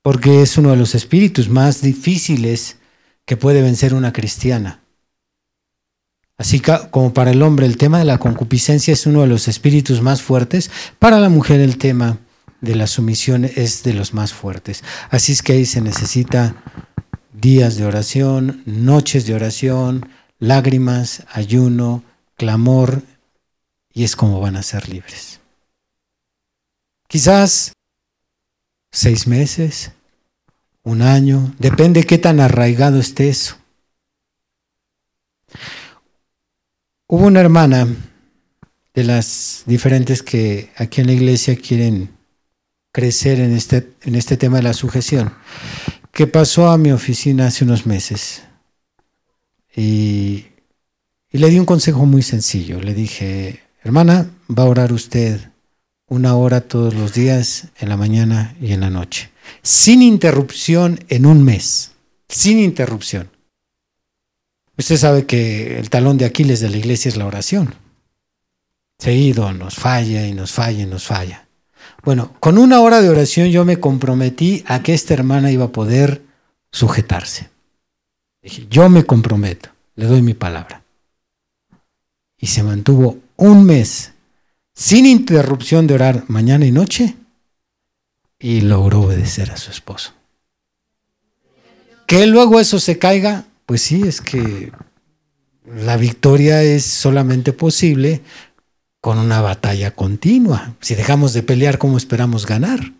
[0.00, 2.78] Porque es uno de los espíritus más difíciles
[3.26, 4.80] que puede vencer una cristiana.
[6.38, 10.00] Así como para el hombre el tema de la concupiscencia es uno de los espíritus
[10.00, 12.20] más fuertes, para la mujer el tema
[12.66, 14.84] de la sumisión es de los más fuertes.
[15.10, 16.62] Así es que ahí se necesita
[17.32, 20.08] días de oración, noches de oración,
[20.38, 22.04] lágrimas, ayuno,
[22.36, 23.02] clamor,
[23.92, 25.40] y es como van a ser libres.
[27.08, 27.72] Quizás
[28.90, 29.92] seis meses,
[30.82, 33.56] un año, depende qué tan arraigado esté eso.
[37.08, 37.86] Hubo una hermana
[38.94, 42.15] de las diferentes que aquí en la iglesia quieren
[42.96, 45.34] crecer en este, en este tema de la sujeción,
[46.12, 48.44] que pasó a mi oficina hace unos meses.
[49.76, 50.46] Y,
[51.30, 52.80] y le di un consejo muy sencillo.
[52.80, 55.50] Le dije, hermana, va a orar usted
[56.08, 59.30] una hora todos los días, en la mañana y en la noche,
[59.60, 61.90] sin interrupción en un mes,
[62.30, 63.28] sin interrupción.
[64.78, 67.74] Usted sabe que el talón de Aquiles de la iglesia es la oración.
[68.98, 71.45] Seguido nos falla y nos falla y nos falla.
[72.06, 75.72] Bueno, con una hora de oración yo me comprometí a que esta hermana iba a
[75.72, 76.22] poder
[76.70, 77.50] sujetarse.
[78.40, 80.84] Dije, yo me comprometo, le doy mi palabra.
[82.38, 84.12] Y se mantuvo un mes
[84.72, 87.16] sin interrupción de orar mañana y noche
[88.38, 90.12] y logró obedecer a su esposo.
[92.06, 94.70] Que luego eso se caiga, pues sí, es que
[95.74, 98.22] la victoria es solamente posible
[99.06, 100.74] con una batalla continua.
[100.80, 102.92] Si dejamos de pelear, ¿cómo esperamos ganar?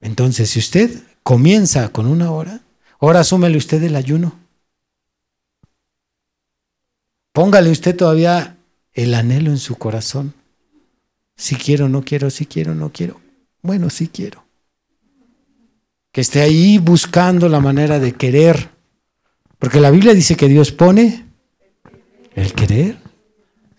[0.00, 2.60] Entonces, si usted comienza con una hora,
[3.00, 4.38] ahora súmele usted el ayuno.
[7.32, 8.56] Póngale usted todavía
[8.92, 10.34] el anhelo en su corazón.
[11.34, 13.20] Si quiero, no quiero, si quiero, no quiero.
[13.60, 14.44] Bueno, sí quiero.
[16.12, 18.70] Que esté ahí buscando la manera de querer.
[19.58, 21.26] Porque la Biblia dice que Dios pone
[22.36, 23.02] el querer.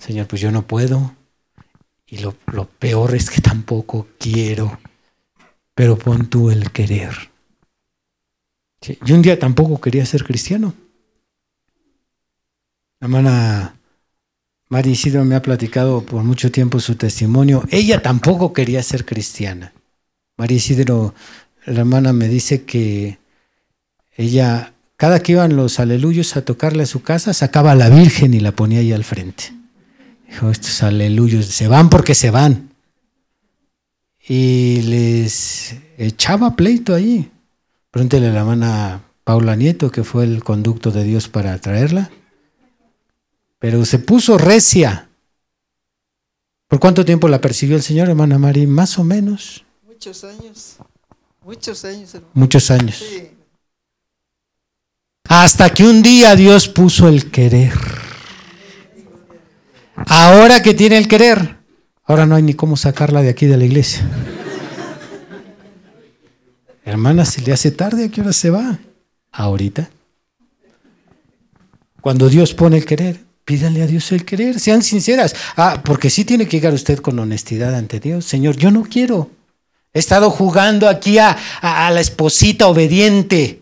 [0.06, 1.16] Señor, pues yo no puedo.
[2.08, 2.34] Y lo,
[2.78, 4.78] peor es que tampoco quiero.
[5.74, 7.14] Pero pon tú el querer.
[9.06, 10.74] Yo un día tampoco quería ser cristiano.
[13.00, 13.76] La hermana
[14.68, 17.64] María Isidro me ha platicado por mucho tiempo su testimonio.
[17.72, 19.72] Ella tampoco quería ser cristiana.
[20.36, 21.16] María Isidro,
[21.66, 23.20] la hermana me dice que
[24.18, 28.34] ella, cada que iban los aleluyos a tocarle a su casa, sacaba a la Virgen
[28.34, 29.63] y la ponía ahí al frente.
[30.34, 32.72] Dijo, estos aleluyos se van porque se van.
[34.28, 37.30] Y les echaba pleito ahí.
[37.92, 42.10] Pregúntele a la hermana Paula Nieto, que fue el conducto de Dios para traerla.
[43.60, 45.08] Pero se puso recia.
[46.68, 48.66] ¿Por cuánto tiempo la persiguió el Señor, hermana Mari?
[48.66, 49.64] Más o menos.
[49.86, 50.78] Muchos años.
[51.44, 52.18] Muchos años.
[52.34, 53.04] Muchos años.
[55.26, 58.03] Hasta que un día Dios puso el querer.
[59.96, 61.58] Ahora que tiene el querer,
[62.04, 64.08] ahora no hay ni cómo sacarla de aquí de la iglesia.
[66.86, 68.80] Hermana, se le hace tarde, ¿a qué hora se va?
[69.32, 69.90] Ahorita.
[72.02, 75.36] Cuando Dios pone el querer, Pídanle a Dios el querer, sean sinceras.
[75.58, 78.24] Ah, porque sí tiene que llegar usted con honestidad ante Dios.
[78.24, 79.32] Señor, yo no quiero.
[79.94, 83.62] He estado jugando aquí a, a, la esposita obediente.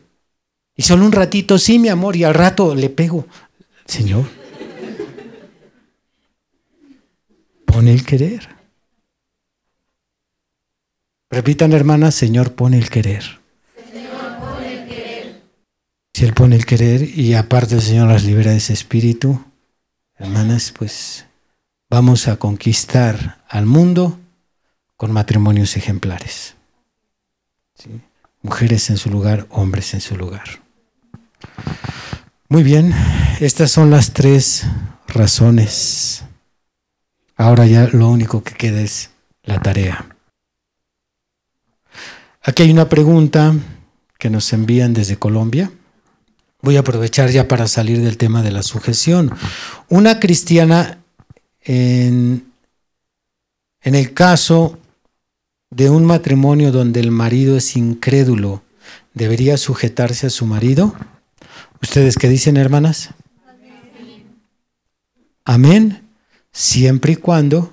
[0.75, 3.25] Y solo un ratito, sí, mi amor, y al rato le pego.
[3.85, 4.25] Señor,
[7.71, 8.49] pone el querer.
[11.29, 13.39] Repitan, hermanas, Señor, pone el querer.
[13.91, 15.41] Señor, el querer.
[16.13, 19.43] Si Él pone el querer y aparte el Señor las libera de ese espíritu,
[20.17, 21.25] hermanas, pues
[21.89, 24.19] vamos a conquistar al mundo
[24.97, 26.55] con matrimonios ejemplares.
[28.41, 30.61] Mujeres en su lugar, hombres en su lugar.
[32.49, 32.93] Muy bien,
[33.39, 34.65] estas son las tres
[35.07, 36.25] razones.
[37.41, 39.09] Ahora ya lo único que queda es
[39.41, 40.15] la tarea.
[42.43, 43.55] Aquí hay una pregunta
[44.19, 45.71] que nos envían desde Colombia.
[46.61, 49.31] Voy a aprovechar ya para salir del tema de la sujeción.
[49.89, 50.99] Una cristiana
[51.61, 52.45] en,
[53.81, 54.77] en el caso
[55.71, 58.61] de un matrimonio donde el marido es incrédulo,
[59.15, 60.93] ¿debería sujetarse a su marido?
[61.81, 63.09] ¿Ustedes qué dicen, hermanas?
[65.43, 66.10] Amén.
[66.51, 67.71] Siempre y cuando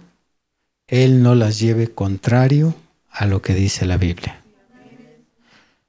[0.86, 2.74] Él no las lleve contrario
[3.10, 4.42] a lo que dice la Biblia.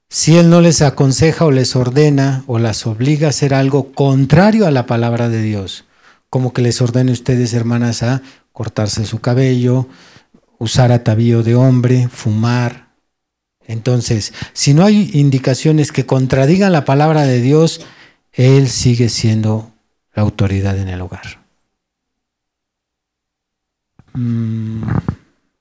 [0.10, 4.66] Si Él no les aconseja o les ordena o las obliga a hacer algo contrario
[4.66, 5.86] a la palabra de Dios,
[6.32, 9.88] como que les ordene a ustedes, hermanas, a cortarse su cabello,
[10.58, 12.90] usar atavío de hombre, fumar.
[13.68, 17.82] Entonces, si no hay indicaciones que contradigan la palabra de Dios,
[18.34, 19.72] Él sigue siendo
[20.16, 21.39] la autoridad en el hogar.
[24.14, 24.84] Mm,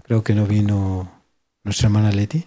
[0.03, 1.22] creo que no vino
[1.64, 2.46] nuestra hermana Leti.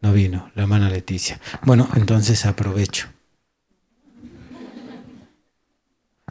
[0.00, 1.40] No vino, la hermana Leticia.
[1.62, 3.08] Bueno, entonces aprovecho.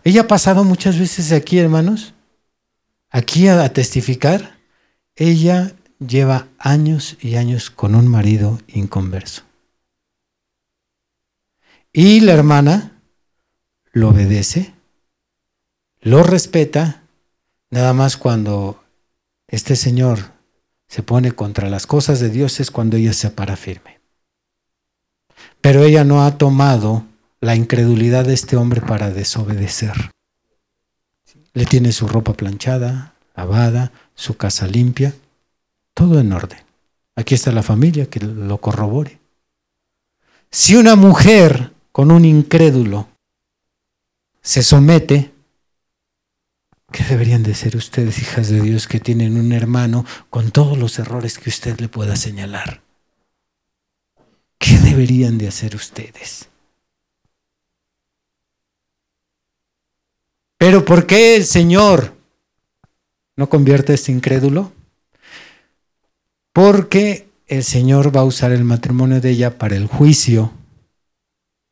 [0.04, 2.14] Ella ha pasado muchas veces aquí, hermanos,
[3.10, 4.58] aquí a testificar.
[5.16, 9.44] Ella lleva años y años con un marido inconverso.
[11.94, 13.00] Y la hermana
[13.92, 14.74] lo obedece,
[16.02, 17.03] lo respeta,
[17.74, 18.84] nada más cuando
[19.48, 20.20] este señor
[20.88, 24.00] se pone contra las cosas de Dios es cuando ella se para firme.
[25.60, 27.04] Pero ella no ha tomado
[27.42, 30.12] la incredulidad de este hombre para desobedecer.
[31.54, 35.16] Le tiene su ropa planchada, lavada, su casa limpia,
[35.96, 36.60] todo en orden.
[37.16, 39.20] Aquí está la familia que lo corrobore.
[40.52, 43.08] Si una mujer con un incrédulo
[44.44, 45.33] se somete,
[46.94, 50.98] ¿qué deberían de ser ustedes, hijas de Dios, que tienen un hermano con todos los
[51.00, 52.82] errores que usted le pueda señalar?
[54.58, 56.48] ¿Qué deberían de hacer ustedes?
[60.58, 62.16] Pero ¿por qué el Señor
[63.36, 64.72] no convierte a este incrédulo?
[66.54, 70.54] Porque el Señor va a usar el matrimonio de ella para el juicio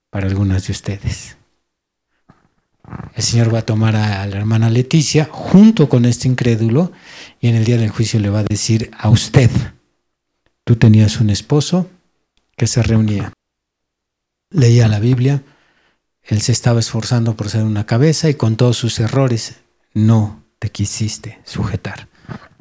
[0.09, 1.37] para algunas de ustedes.
[3.15, 6.91] El Señor va a tomar a la hermana Leticia junto con este incrédulo
[7.39, 9.49] y en el día del juicio le va a decir a usted,
[10.63, 11.89] tú tenías un esposo
[12.55, 13.33] que se reunía,
[14.49, 15.43] leía la Biblia,
[16.23, 19.57] él se estaba esforzando por ser una cabeza y con todos sus errores
[19.93, 22.07] no te quisiste sujetar.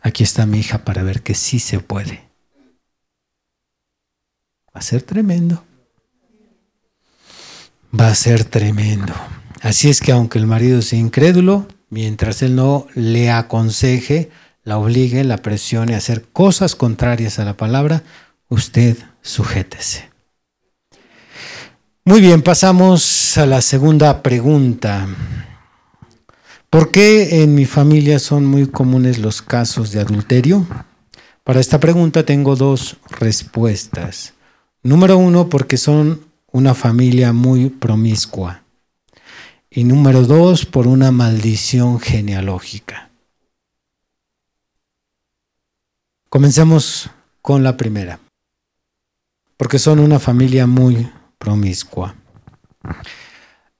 [0.03, 2.29] Aquí está mi hija para ver que sí se puede.
[4.75, 5.65] Va a ser tremendo.
[7.99, 9.15] Va a ser tremendo.
[9.61, 14.31] Así es que aunque el marido sea incrédulo, mientras él no le aconseje,
[14.65, 18.03] la obligue, la presione a hacer cosas contrarias a la palabra,
[18.49, 20.11] usted sujétese.
[22.05, 25.07] Muy bien, pasamos a la segunda pregunta.
[26.71, 30.67] ¿Por qué en mi familia son muy comunes los casos de adulterio?
[31.45, 34.35] Para esta pregunta tengo dos respuestas.
[34.83, 38.63] Número uno, porque son una familia muy promiscua.
[39.73, 43.11] Y número dos, por una maldición genealógica.
[46.29, 47.09] Comencemos
[47.41, 48.19] con la primera.
[49.57, 51.09] Porque son una familia muy
[51.39, 52.17] promiscua.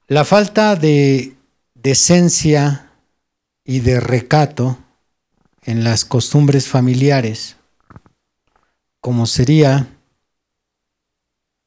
[0.07, 1.35] La falta de
[1.73, 2.91] decencia
[3.65, 4.77] y de recato
[5.63, 7.57] en las costumbres familiares,
[9.01, 9.87] como sería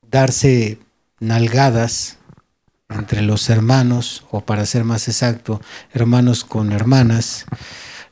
[0.03, 0.79] darse
[1.21, 2.19] nalgadas
[2.89, 5.61] entre los hermanos, o para ser más exacto,
[5.93, 7.47] hermanos con hermanas,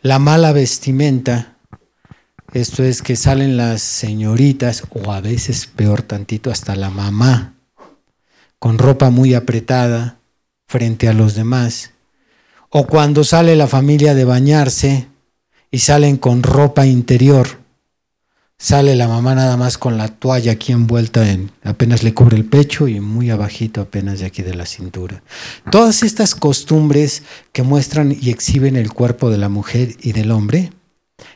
[0.01, 1.57] la mala vestimenta,
[2.53, 7.55] esto es que salen las señoritas, o a veces peor tantito, hasta la mamá,
[8.59, 10.18] con ropa muy apretada
[10.66, 11.91] frente a los demás,
[12.75, 15.07] O cuando sale la familia de bañarse
[15.70, 17.62] y salen con ropa interior
[18.63, 22.45] Sale la mamá nada más con la toalla aquí envuelta en, apenas le cubre el
[22.45, 25.25] pecho y muy abajito apenas de aquí de la cintura.
[25.73, 30.71] Todas estas costumbres que muestran y exhiben el cuerpo de la mujer y del hombre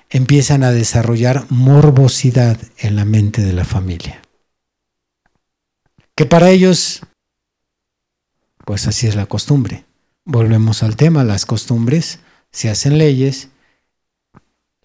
[0.08, 4.22] empiezan a desarrollar morbosidad en la mente de la familia.
[6.14, 7.00] Que para ellos,
[8.64, 9.84] pues así es la costumbre.
[10.24, 12.20] Volvemos al tema, las costumbres
[12.52, 13.48] se hacen leyes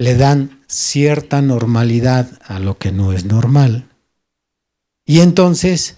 [0.01, 3.87] le dan cierta normalidad a lo que no es normal.
[5.05, 5.97] Y entonces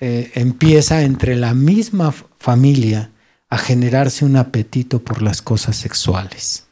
[0.00, 3.10] eh, empieza entre la misma familia
[3.48, 6.66] a generarse un apetito por las cosas sexuales.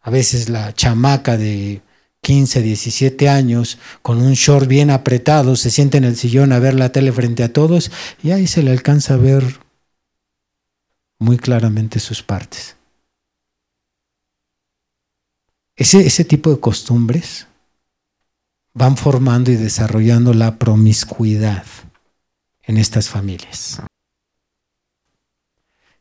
[0.00, 1.80] A veces la chamaca de
[2.22, 6.74] 15, 17 años, con un short bien apretado, se siente en el sillón a ver
[6.74, 9.60] la tele frente a todos y ahí se le alcanza a ver
[11.20, 12.79] muy claramente sus partes.
[15.80, 17.46] Ese, tipo de costumbres
[18.74, 21.64] van formando y desarrollando la promiscuidad
[22.64, 23.80] en estas familias.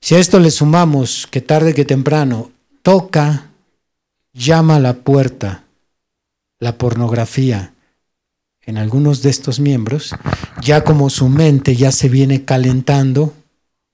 [0.02, 2.52] Si a esto le sumamos que tarde que temprano
[2.82, 3.52] toca,
[4.34, 5.64] llama a la puerta
[6.60, 7.74] la pornografía
[8.64, 10.14] en algunos de estos miembros,
[10.62, 13.34] ya como su mente ya se viene calentando,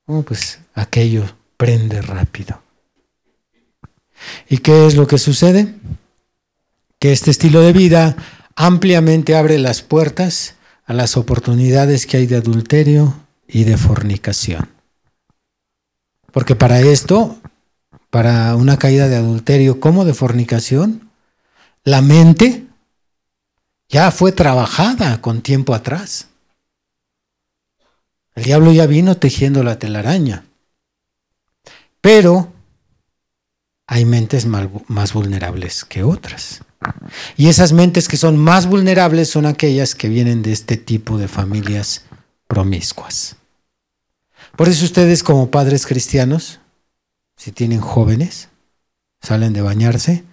[0.07, 1.25] oh, pues aquello
[1.57, 2.64] prende rápido.
[4.49, 5.76] ¿Y qué es lo que sucede?
[6.99, 8.16] Que este estilo de vida
[8.55, 10.55] ampliamente abre las puertas
[10.86, 13.16] a las oportunidades que hay de adulterio
[13.47, 14.70] y de fornicación.
[16.32, 17.38] Porque para esto,
[18.09, 21.09] para una caída de adulterio como de fornicación,
[21.84, 22.66] la mente
[23.89, 26.28] ya fue trabajada con tiempo atrás.
[28.36, 30.45] El diablo ya vino tejiendo la telaraña.
[32.01, 32.51] Pero
[33.88, 36.61] hay mentes más vulnerables que otras.
[37.38, 41.27] Y esas mentes que son más vulnerables son aquellas que vienen de este tipo de
[41.27, 42.05] familias
[42.47, 43.36] promiscuas.
[44.55, 46.59] Por eso ustedes como padres cristianos,
[47.36, 48.49] si tienen jóvenes,
[49.21, 50.23] salen de bañarse,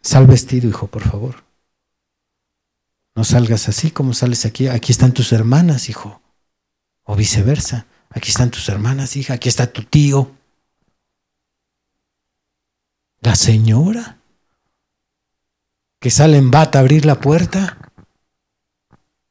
[0.00, 1.44] sal vestido, hijo, por favor.
[3.14, 4.68] No salgas así como sales aquí.
[4.68, 6.22] Aquí están tus hermanas, hijo.
[7.02, 7.86] O viceversa.
[8.10, 9.34] Aquí están tus hermanas, hija.
[9.34, 10.37] Aquí está tu tío.
[13.20, 14.18] La señora
[16.00, 17.78] que sale en bata a abrir la puerta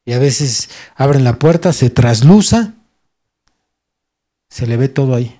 [0.04, 2.74] y a veces abren la puerta, se trasluza,
[4.48, 5.38] se le ve todo ahí.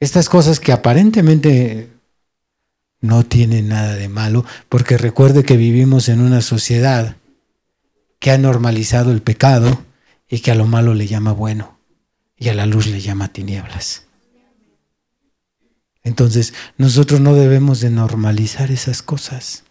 [0.00, 1.92] Estas cosas que aparentemente
[3.00, 7.16] no tienen nada de malo, porque recuerde que vivimos en una sociedad
[8.18, 9.84] que ha normalizado el pecado
[10.28, 11.78] y que a lo malo le llama bueno
[12.36, 14.09] y a la luz le llama tinieblas.
[16.02, 19.64] Entonces, nosotros no debemos de normalizar esas cosas.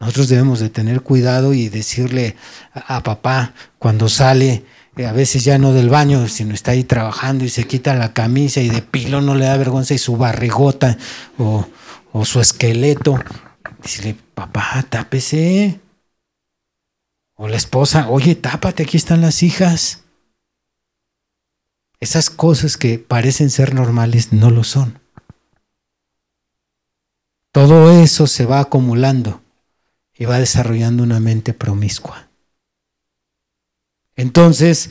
[0.00, 2.36] Nosotros debemos de tener cuidado y decirle
[2.72, 4.64] a, papá cuando sale,
[4.96, 8.12] eh, a veces ya no del baño, sino está ahí trabajando y se quita la
[8.12, 10.98] camisa y de pilo no le da vergüenza y su barrigota
[11.36, 11.66] o,
[12.12, 13.18] o su esqueleto.
[13.82, 15.80] Decirle, papá, tápese.
[17.34, 20.04] O la esposa, oye, tápate, aquí están las hijas.
[22.00, 25.00] Esas cosas que parecen ser normales no lo son.
[27.52, 29.40] Todo eso se va acumulando
[30.16, 32.28] y va desarrollando una mente promiscua.
[34.14, 34.90] Entonces,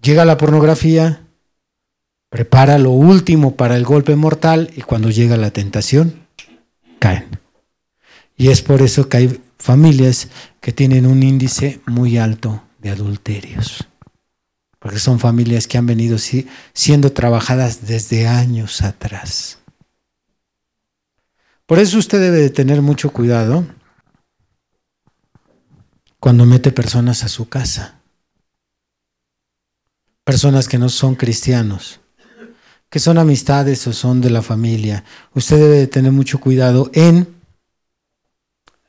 [0.00, 1.26] llega la pornografía,
[2.28, 6.26] prepara lo último para el golpe mortal y cuando llega la tentación,
[7.00, 7.40] caen.
[8.36, 10.28] Y es por eso que hay familias
[10.60, 13.87] que tienen un índice muy alto de adulterios
[14.78, 16.18] porque son familias que han venido
[16.72, 19.58] siendo trabajadas desde años atrás.
[21.66, 23.66] Por eso usted debe de tener mucho cuidado
[26.20, 28.00] cuando mete personas a su casa.
[30.24, 32.00] Personas que no son cristianos,
[32.88, 35.04] que son amistades o son de la familia.
[35.34, 37.34] Usted debe de tener mucho cuidado en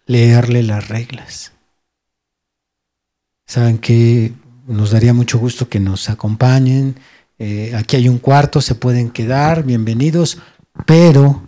[0.06, 1.54] leerle las reglas.
[3.46, 4.34] Saben que
[4.70, 6.96] nos daría mucho gusto que nos acompañen.
[7.40, 10.38] Eh, aquí hay un cuarto, se pueden quedar, bienvenidos,
[10.86, 11.48] pero,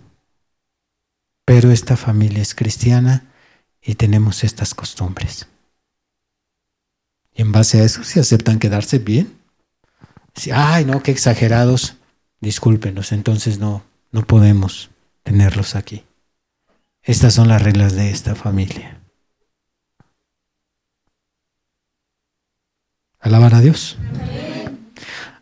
[1.44, 3.24] pero esta familia es cristiana
[3.80, 5.46] y tenemos estas costumbres.
[7.34, 9.32] Y en base a eso, si aceptan quedarse bien,
[10.34, 11.96] si, ay, no, qué exagerados,
[12.40, 14.90] discúlpenos, entonces no, no podemos
[15.22, 16.04] tenerlos aquí.
[17.02, 19.01] Estas son las reglas de esta familia.
[23.22, 23.96] Alabar a Dios.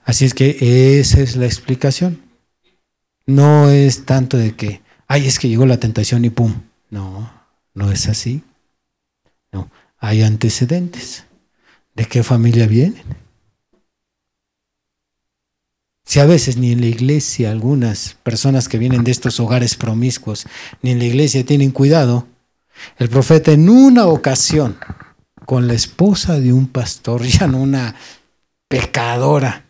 [0.04, 2.20] Así es que esa es la explicación.
[3.26, 6.60] No es tanto de que, ay, es que llegó la tentación y pum.
[6.90, 7.32] No,
[7.74, 8.42] no es así.
[9.50, 11.24] No, hay antecedentes.
[11.94, 13.02] ¿De qué familia vienen?
[16.04, 20.46] Si a veces ni en la iglesia algunas personas que vienen de estos hogares promiscuos,
[20.82, 22.26] ni en la iglesia tienen cuidado,
[22.98, 24.76] el profeta en una ocasión,
[25.50, 27.96] con la esposa de un pastor, ya no una
[28.68, 29.64] pecadora,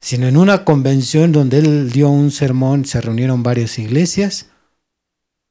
[0.00, 4.46] sino en una convención donde él dio un sermón, se reunieron varias iglesias,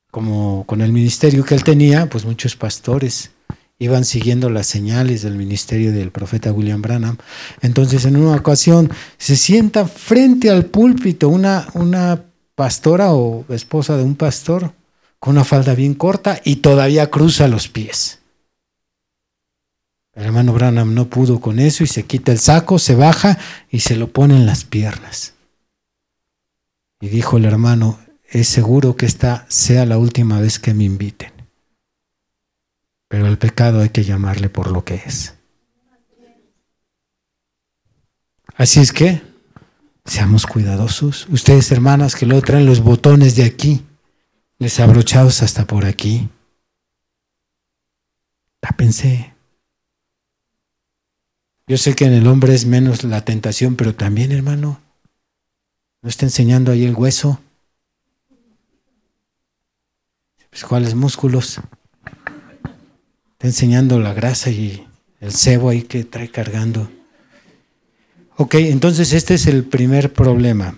[0.10, 3.30] como con el ministerio que él tenía, pues muchos pastores
[3.78, 7.18] iban siguiendo las señales del ministerio del profeta William Branham.
[7.62, 8.89] Entonces, en una ocasión,
[9.20, 12.24] se sienta frente al púlpito una, una
[12.56, 14.74] pastora o esposa de un pastor
[15.20, 18.22] con una falda bien corta y todavía cruza los pies.
[20.14, 23.39] El hermano Branham no pudo con eso y se quita el saco, se baja
[23.70, 25.34] y se lo pone en las piernas.
[27.01, 27.99] Y dijo el hermano,
[28.30, 31.32] es seguro que esta sea la última vez que me inviten.
[33.07, 35.36] Pero el pecado hay que llamarle por lo que es.
[38.55, 39.22] Así es que,
[40.05, 41.28] seamos cuidadosos.
[41.30, 43.84] Ustedes, hermanas, que lo traen los botones de aquí,
[44.59, 46.30] desabrochados hasta por aquí.
[48.59, 49.33] Tápense.
[51.74, 54.80] Yo sé que en el hombre es menos la tentación, pero también, hermano,
[56.03, 57.39] ¿no está enseñando ahí el hueso?
[60.51, 61.61] Pues, ¿Cuáles músculos?
[63.32, 64.86] Está enseñando la grasa y
[65.19, 66.91] el cebo ahí que trae cargando.
[68.38, 70.78] Ok, entonces este es el primer problema.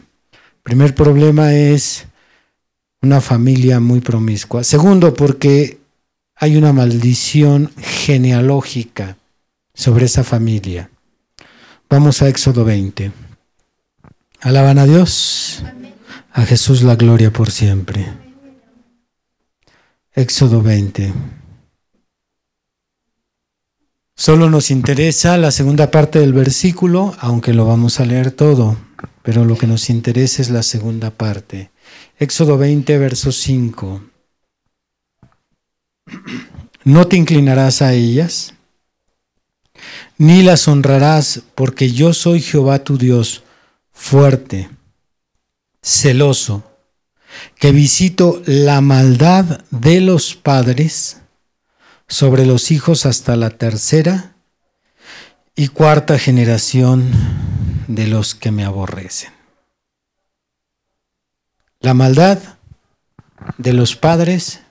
[0.63, 2.05] primer problema es
[3.01, 4.63] una familia muy promiscua.
[4.63, 5.77] Segundo, porque
[6.37, 9.17] hay una maldición genealógica
[9.76, 10.89] sobre esa familia.
[11.89, 13.11] Vamos a Éxodo 20.
[14.41, 15.61] Alaban a Dios,
[16.32, 18.07] a Jesús la gloria por siempre.
[20.13, 21.13] Éxodo 20.
[24.15, 28.78] Solo nos interesa la segunda parte del versículo, aunque lo vamos a leer todo,
[29.21, 31.69] pero lo que nos interesa es la segunda parte.
[32.17, 34.01] Éxodo 20, verso 5.
[36.86, 38.55] No te inclinarás a ellas
[40.18, 43.43] ni las honrarás, porque yo soy Jehová tu Dios,
[43.91, 44.70] fuerte,
[45.82, 46.63] celoso,
[47.59, 51.22] que visito la maldad de los padres
[52.07, 54.36] sobre los hijos hasta la tercera
[55.55, 57.11] y cuarta generación
[57.88, 59.34] de los que me aborrecen.
[61.80, 62.39] La maldad
[63.57, 64.61] de los padres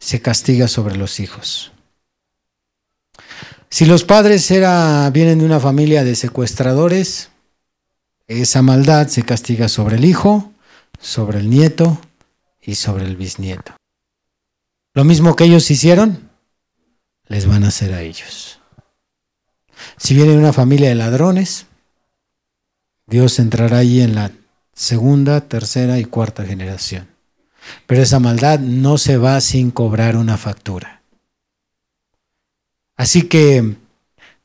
[0.00, 1.72] se castiga sobre los hijos.
[3.72, 7.30] Si los padres era, vienen de una familia de secuestradores,
[8.28, 10.52] esa maldad se castiga sobre el hijo,
[11.00, 11.98] sobre el nieto
[12.60, 13.74] y sobre el bisnieto.
[14.92, 16.28] Lo mismo que ellos hicieron,
[17.28, 18.60] les van a hacer a ellos.
[19.96, 21.64] Si viene de una familia de ladrones,
[23.06, 24.32] Dios entrará allí en la
[24.74, 27.08] segunda, tercera y cuarta generación.
[27.86, 31.01] Pero esa maldad no se va sin cobrar una factura.
[32.96, 33.76] Así que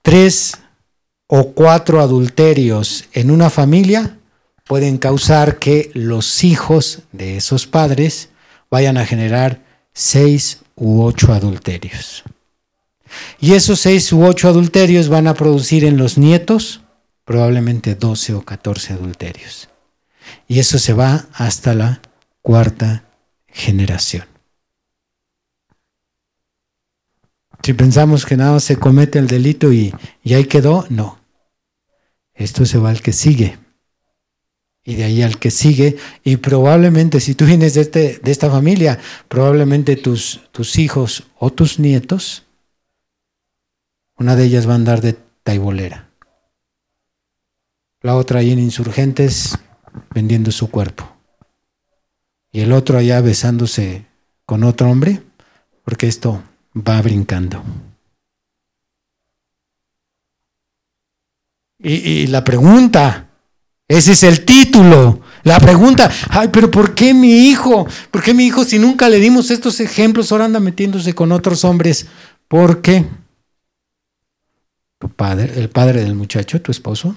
[0.02, 0.54] tres
[1.28, 4.18] o cuatro adulterios en una familia
[4.66, 8.30] pueden causar que los hijos de esos padres
[8.70, 9.62] vayan a generar
[9.94, 12.24] seis u ocho adulterios.
[13.40, 16.82] Y esos seis u ocho adulterios van a producir en los nietos
[17.26, 19.70] probablemente doce o catorce adulterios.
[20.48, 22.02] Y eso se va hasta la
[22.42, 23.04] cuarta
[23.48, 24.37] generación.
[27.64, 29.94] Si pensamos que nada se comete el delito y,
[30.24, 31.20] y ahí quedó, no.
[32.34, 33.58] Esto se va al que sigue.
[34.84, 35.98] Y de ahí al que sigue.
[36.24, 41.52] Y probablemente, si tú vienes de, este, de esta familia, probablemente tus, tus hijos o
[41.52, 42.46] tus nietos,
[44.18, 46.10] una de ellas va a andar de taibolera.
[48.02, 49.58] La otra ahí en insurgentes
[50.14, 51.12] vendiendo su cuerpo.
[52.52, 54.06] Y el otro allá besándose
[54.46, 55.22] con otro hombre,
[55.84, 56.42] porque esto
[56.78, 57.64] va brincando.
[61.80, 63.30] Y, la pregunta,
[63.88, 65.22] ese es el título.
[65.44, 67.88] La pregunta, ay, pero ¿por qué mi hijo?
[68.12, 71.64] ¿Por qué mi hijo si nunca le dimos estos ejemplos ahora anda metiéndose con otros
[71.64, 72.08] hombres?
[72.48, 73.06] ¿Por qué?
[75.00, 77.16] Tu padre, el padre del muchacho, tu esposo,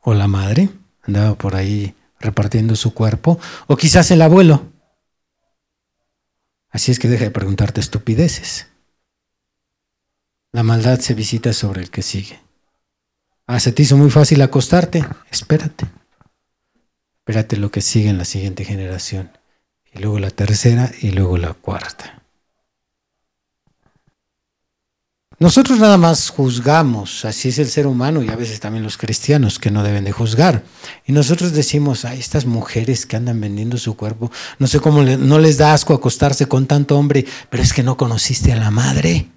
[0.00, 0.68] o la madre,
[1.02, 4.71] andaba por ahí repartiendo su cuerpo, o quizás el abuelo.
[6.72, 8.66] Así es que deja de preguntarte estupideces.
[10.52, 12.40] La maldad se visita sobre el que sigue.
[13.46, 15.04] Ah, se te hizo muy fácil acostarte.
[15.30, 15.86] Espérate.
[17.18, 19.30] Espérate lo que sigue en la siguiente generación.
[19.92, 22.21] Y luego la tercera y luego la cuarta.
[25.42, 29.58] Nosotros nada más juzgamos, así es el ser humano y a veces también los cristianos
[29.58, 30.62] que no deben de juzgar.
[31.04, 34.30] Y nosotros decimos, a estas mujeres que andan vendiendo su cuerpo,
[34.60, 37.96] no sé cómo no les da asco acostarse con tanto hombre, pero es que no
[37.96, 39.30] conociste a la madre,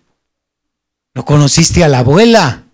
[1.16, 2.66] no conociste a la abuela,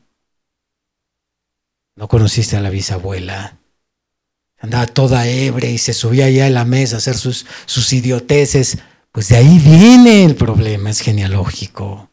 [1.96, 3.56] no conociste a la bisabuela.
[4.60, 8.80] Andaba toda ebria y se subía allá en la mesa a hacer sus, sus idioteces.
[9.14, 12.11] Pues de ahí viene el problema, es genealógico.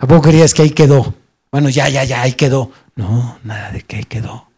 [0.00, 1.14] ¿A poco querías que ahí quedó?
[1.52, 2.72] Bueno, ya, ya, ya, ahí quedó.
[2.96, 4.48] No, nada de que ahí quedó.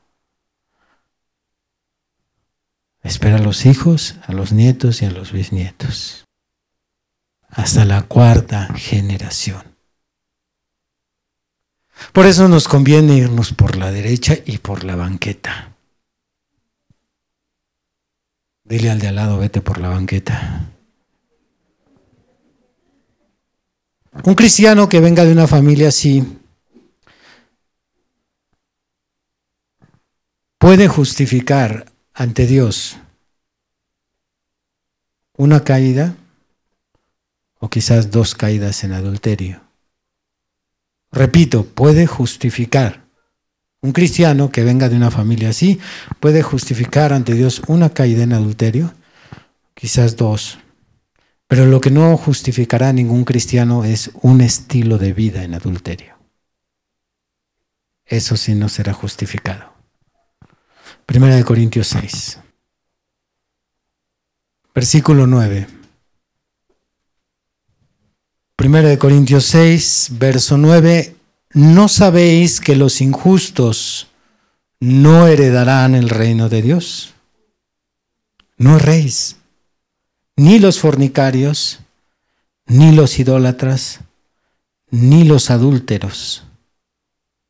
[3.03, 6.24] Espera a los hijos, a los nietos y a los bisnietos.
[7.49, 9.64] Hasta la cuarta generación.
[12.12, 15.74] Por eso nos conviene irnos por la derecha y por la banqueta.
[18.62, 20.70] Dile al de al lado, vete por la banqueta.
[24.12, 26.22] Un cristiano que venga de una familia así
[30.58, 32.98] puede justificar ante Dios
[35.36, 36.14] una caída
[37.58, 39.62] o quizás dos caídas en adulterio.
[41.10, 43.02] Repito, puede justificar.
[43.80, 45.80] Un cristiano que venga de una familia así
[46.20, 48.92] puede justificar ante Dios una caída en adulterio,
[49.74, 50.58] quizás dos,
[51.53, 56.16] pero lo que no justificará a ningún cristiano es un estilo de vida en adulterio.
[58.07, 59.70] Eso sí no será justificado.
[61.05, 62.38] Primera de Corintios 6.
[64.74, 65.66] Versículo 9.
[68.57, 71.14] Primera de Corintios 6, verso 9.
[71.53, 74.09] ¿No sabéis que los injustos
[74.80, 77.12] no heredarán el reino de Dios?
[78.57, 79.36] No erréis
[80.37, 81.80] ni los fornicarios,
[82.66, 84.01] ni los idólatras,
[84.91, 86.45] ni los adúlteros,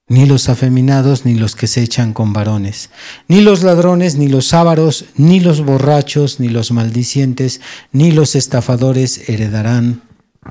[0.09, 2.91] ni los afeminados, ni los que se echan con varones,
[3.29, 7.61] ni los ladrones, ni los ávaros, ni los borrachos, ni los maldicientes,
[7.93, 10.03] ni los estafadores heredarán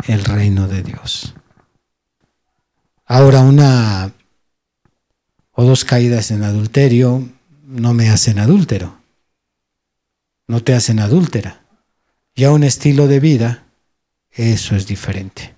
[0.08, 1.36] el reino de Dios.
[3.06, 4.14] Ahora una
[5.52, 7.28] o dos caídas en adulterio
[7.66, 8.98] no me hacen adúltero,
[10.48, 11.61] no te hacen adúltera
[12.42, 13.66] ya un estilo de vida,
[14.32, 15.54] eso es diferente.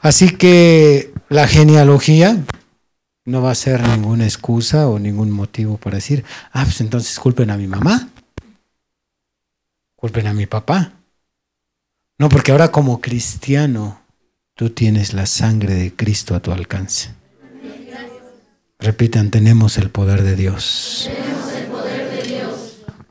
[0.00, 2.44] Así que la genealogía
[3.24, 7.50] no va a ser ninguna excusa o ningún motivo para decir, ah, pues entonces culpen
[7.50, 8.08] a mi mamá,
[9.96, 10.92] culpen a mi papá.
[12.18, 14.00] No, porque ahora como cristiano
[14.54, 17.10] tú tienes la sangre de Cristo a tu alcance.
[18.78, 21.10] Repitan, tenemos el poder de Dios.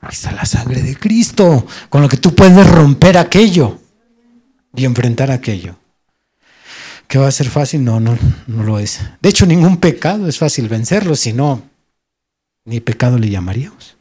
[0.05, 3.79] Ahí está la sangre de Cristo, con lo que tú puedes romper aquello
[4.75, 5.77] y enfrentar aquello.
[7.07, 7.83] ¿Que va a ser fácil?
[7.83, 9.01] No, no, no lo es.
[9.19, 11.63] De hecho, ningún pecado es fácil vencerlo, si no,
[12.65, 13.97] ni pecado le llamaríamos.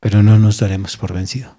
[0.00, 1.56] Pero no nos daremos por vencido.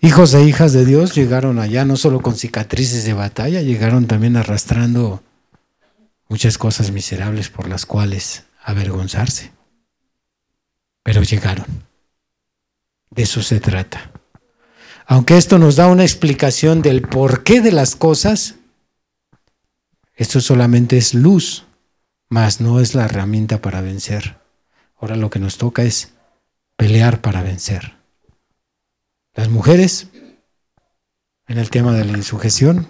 [0.00, 4.36] Hijos e hijas de Dios llegaron allá no solo con cicatrices de batalla, llegaron también
[4.36, 5.20] arrastrando
[6.28, 9.52] muchas cosas miserables por las cuales avergonzarse.
[11.02, 11.66] Pero llegaron.
[13.10, 14.10] De eso se trata.
[15.06, 18.54] Aunque esto nos da una explicación del porqué de las cosas,
[20.14, 21.64] esto solamente es luz,
[22.28, 24.38] mas no es la herramienta para vencer.
[24.98, 26.12] Ahora lo que nos toca es
[26.76, 27.96] pelear para vencer.
[29.34, 30.08] Las mujeres,
[31.48, 32.86] en el tema de la insujeción,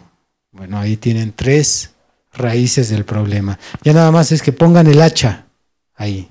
[0.50, 1.94] bueno, ahí tienen tres
[2.32, 3.58] raíces del problema.
[3.82, 5.46] Ya nada más es que pongan el hacha
[5.94, 6.28] ahí.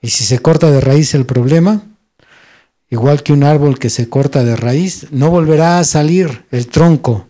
[0.00, 1.82] Y si se corta de raíz el problema,
[2.90, 7.28] igual que un árbol que se corta de raíz, no volverá a salir el tronco,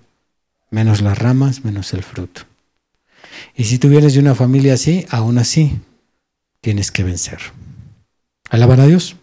[0.70, 2.42] menos las ramas, menos el fruto.
[3.54, 5.78] Y si tú vienes de una familia así, aún así
[6.60, 7.38] tienes que vencer.
[8.50, 9.16] Alaban a Dios.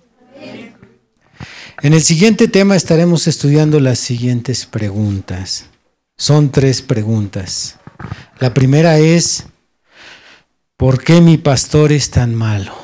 [1.81, 5.65] En el siguiente tema estaremos estudiando las siguientes preguntas.
[6.17, 7.77] Son tres preguntas.
[8.39, 9.45] La primera es,
[10.83, 12.75] ¿Por qué mi pastor es tan malo?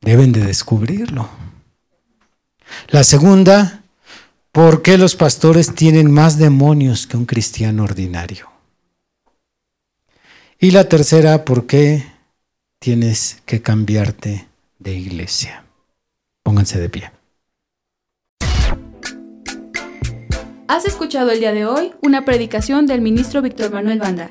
[0.00, 1.28] Deben de descubrirlo.
[2.88, 3.82] La segunda,
[4.52, 8.48] ¿por qué los pastores tienen más demonios que un cristiano ordinario?
[10.58, 12.06] Y la tercera, ¿por qué
[12.78, 15.66] tienes que cambiarte de iglesia?
[16.42, 17.12] Pónganse de pie.
[20.68, 24.30] Has escuchado el día de hoy una predicación del ministro Víctor Manuel Banda.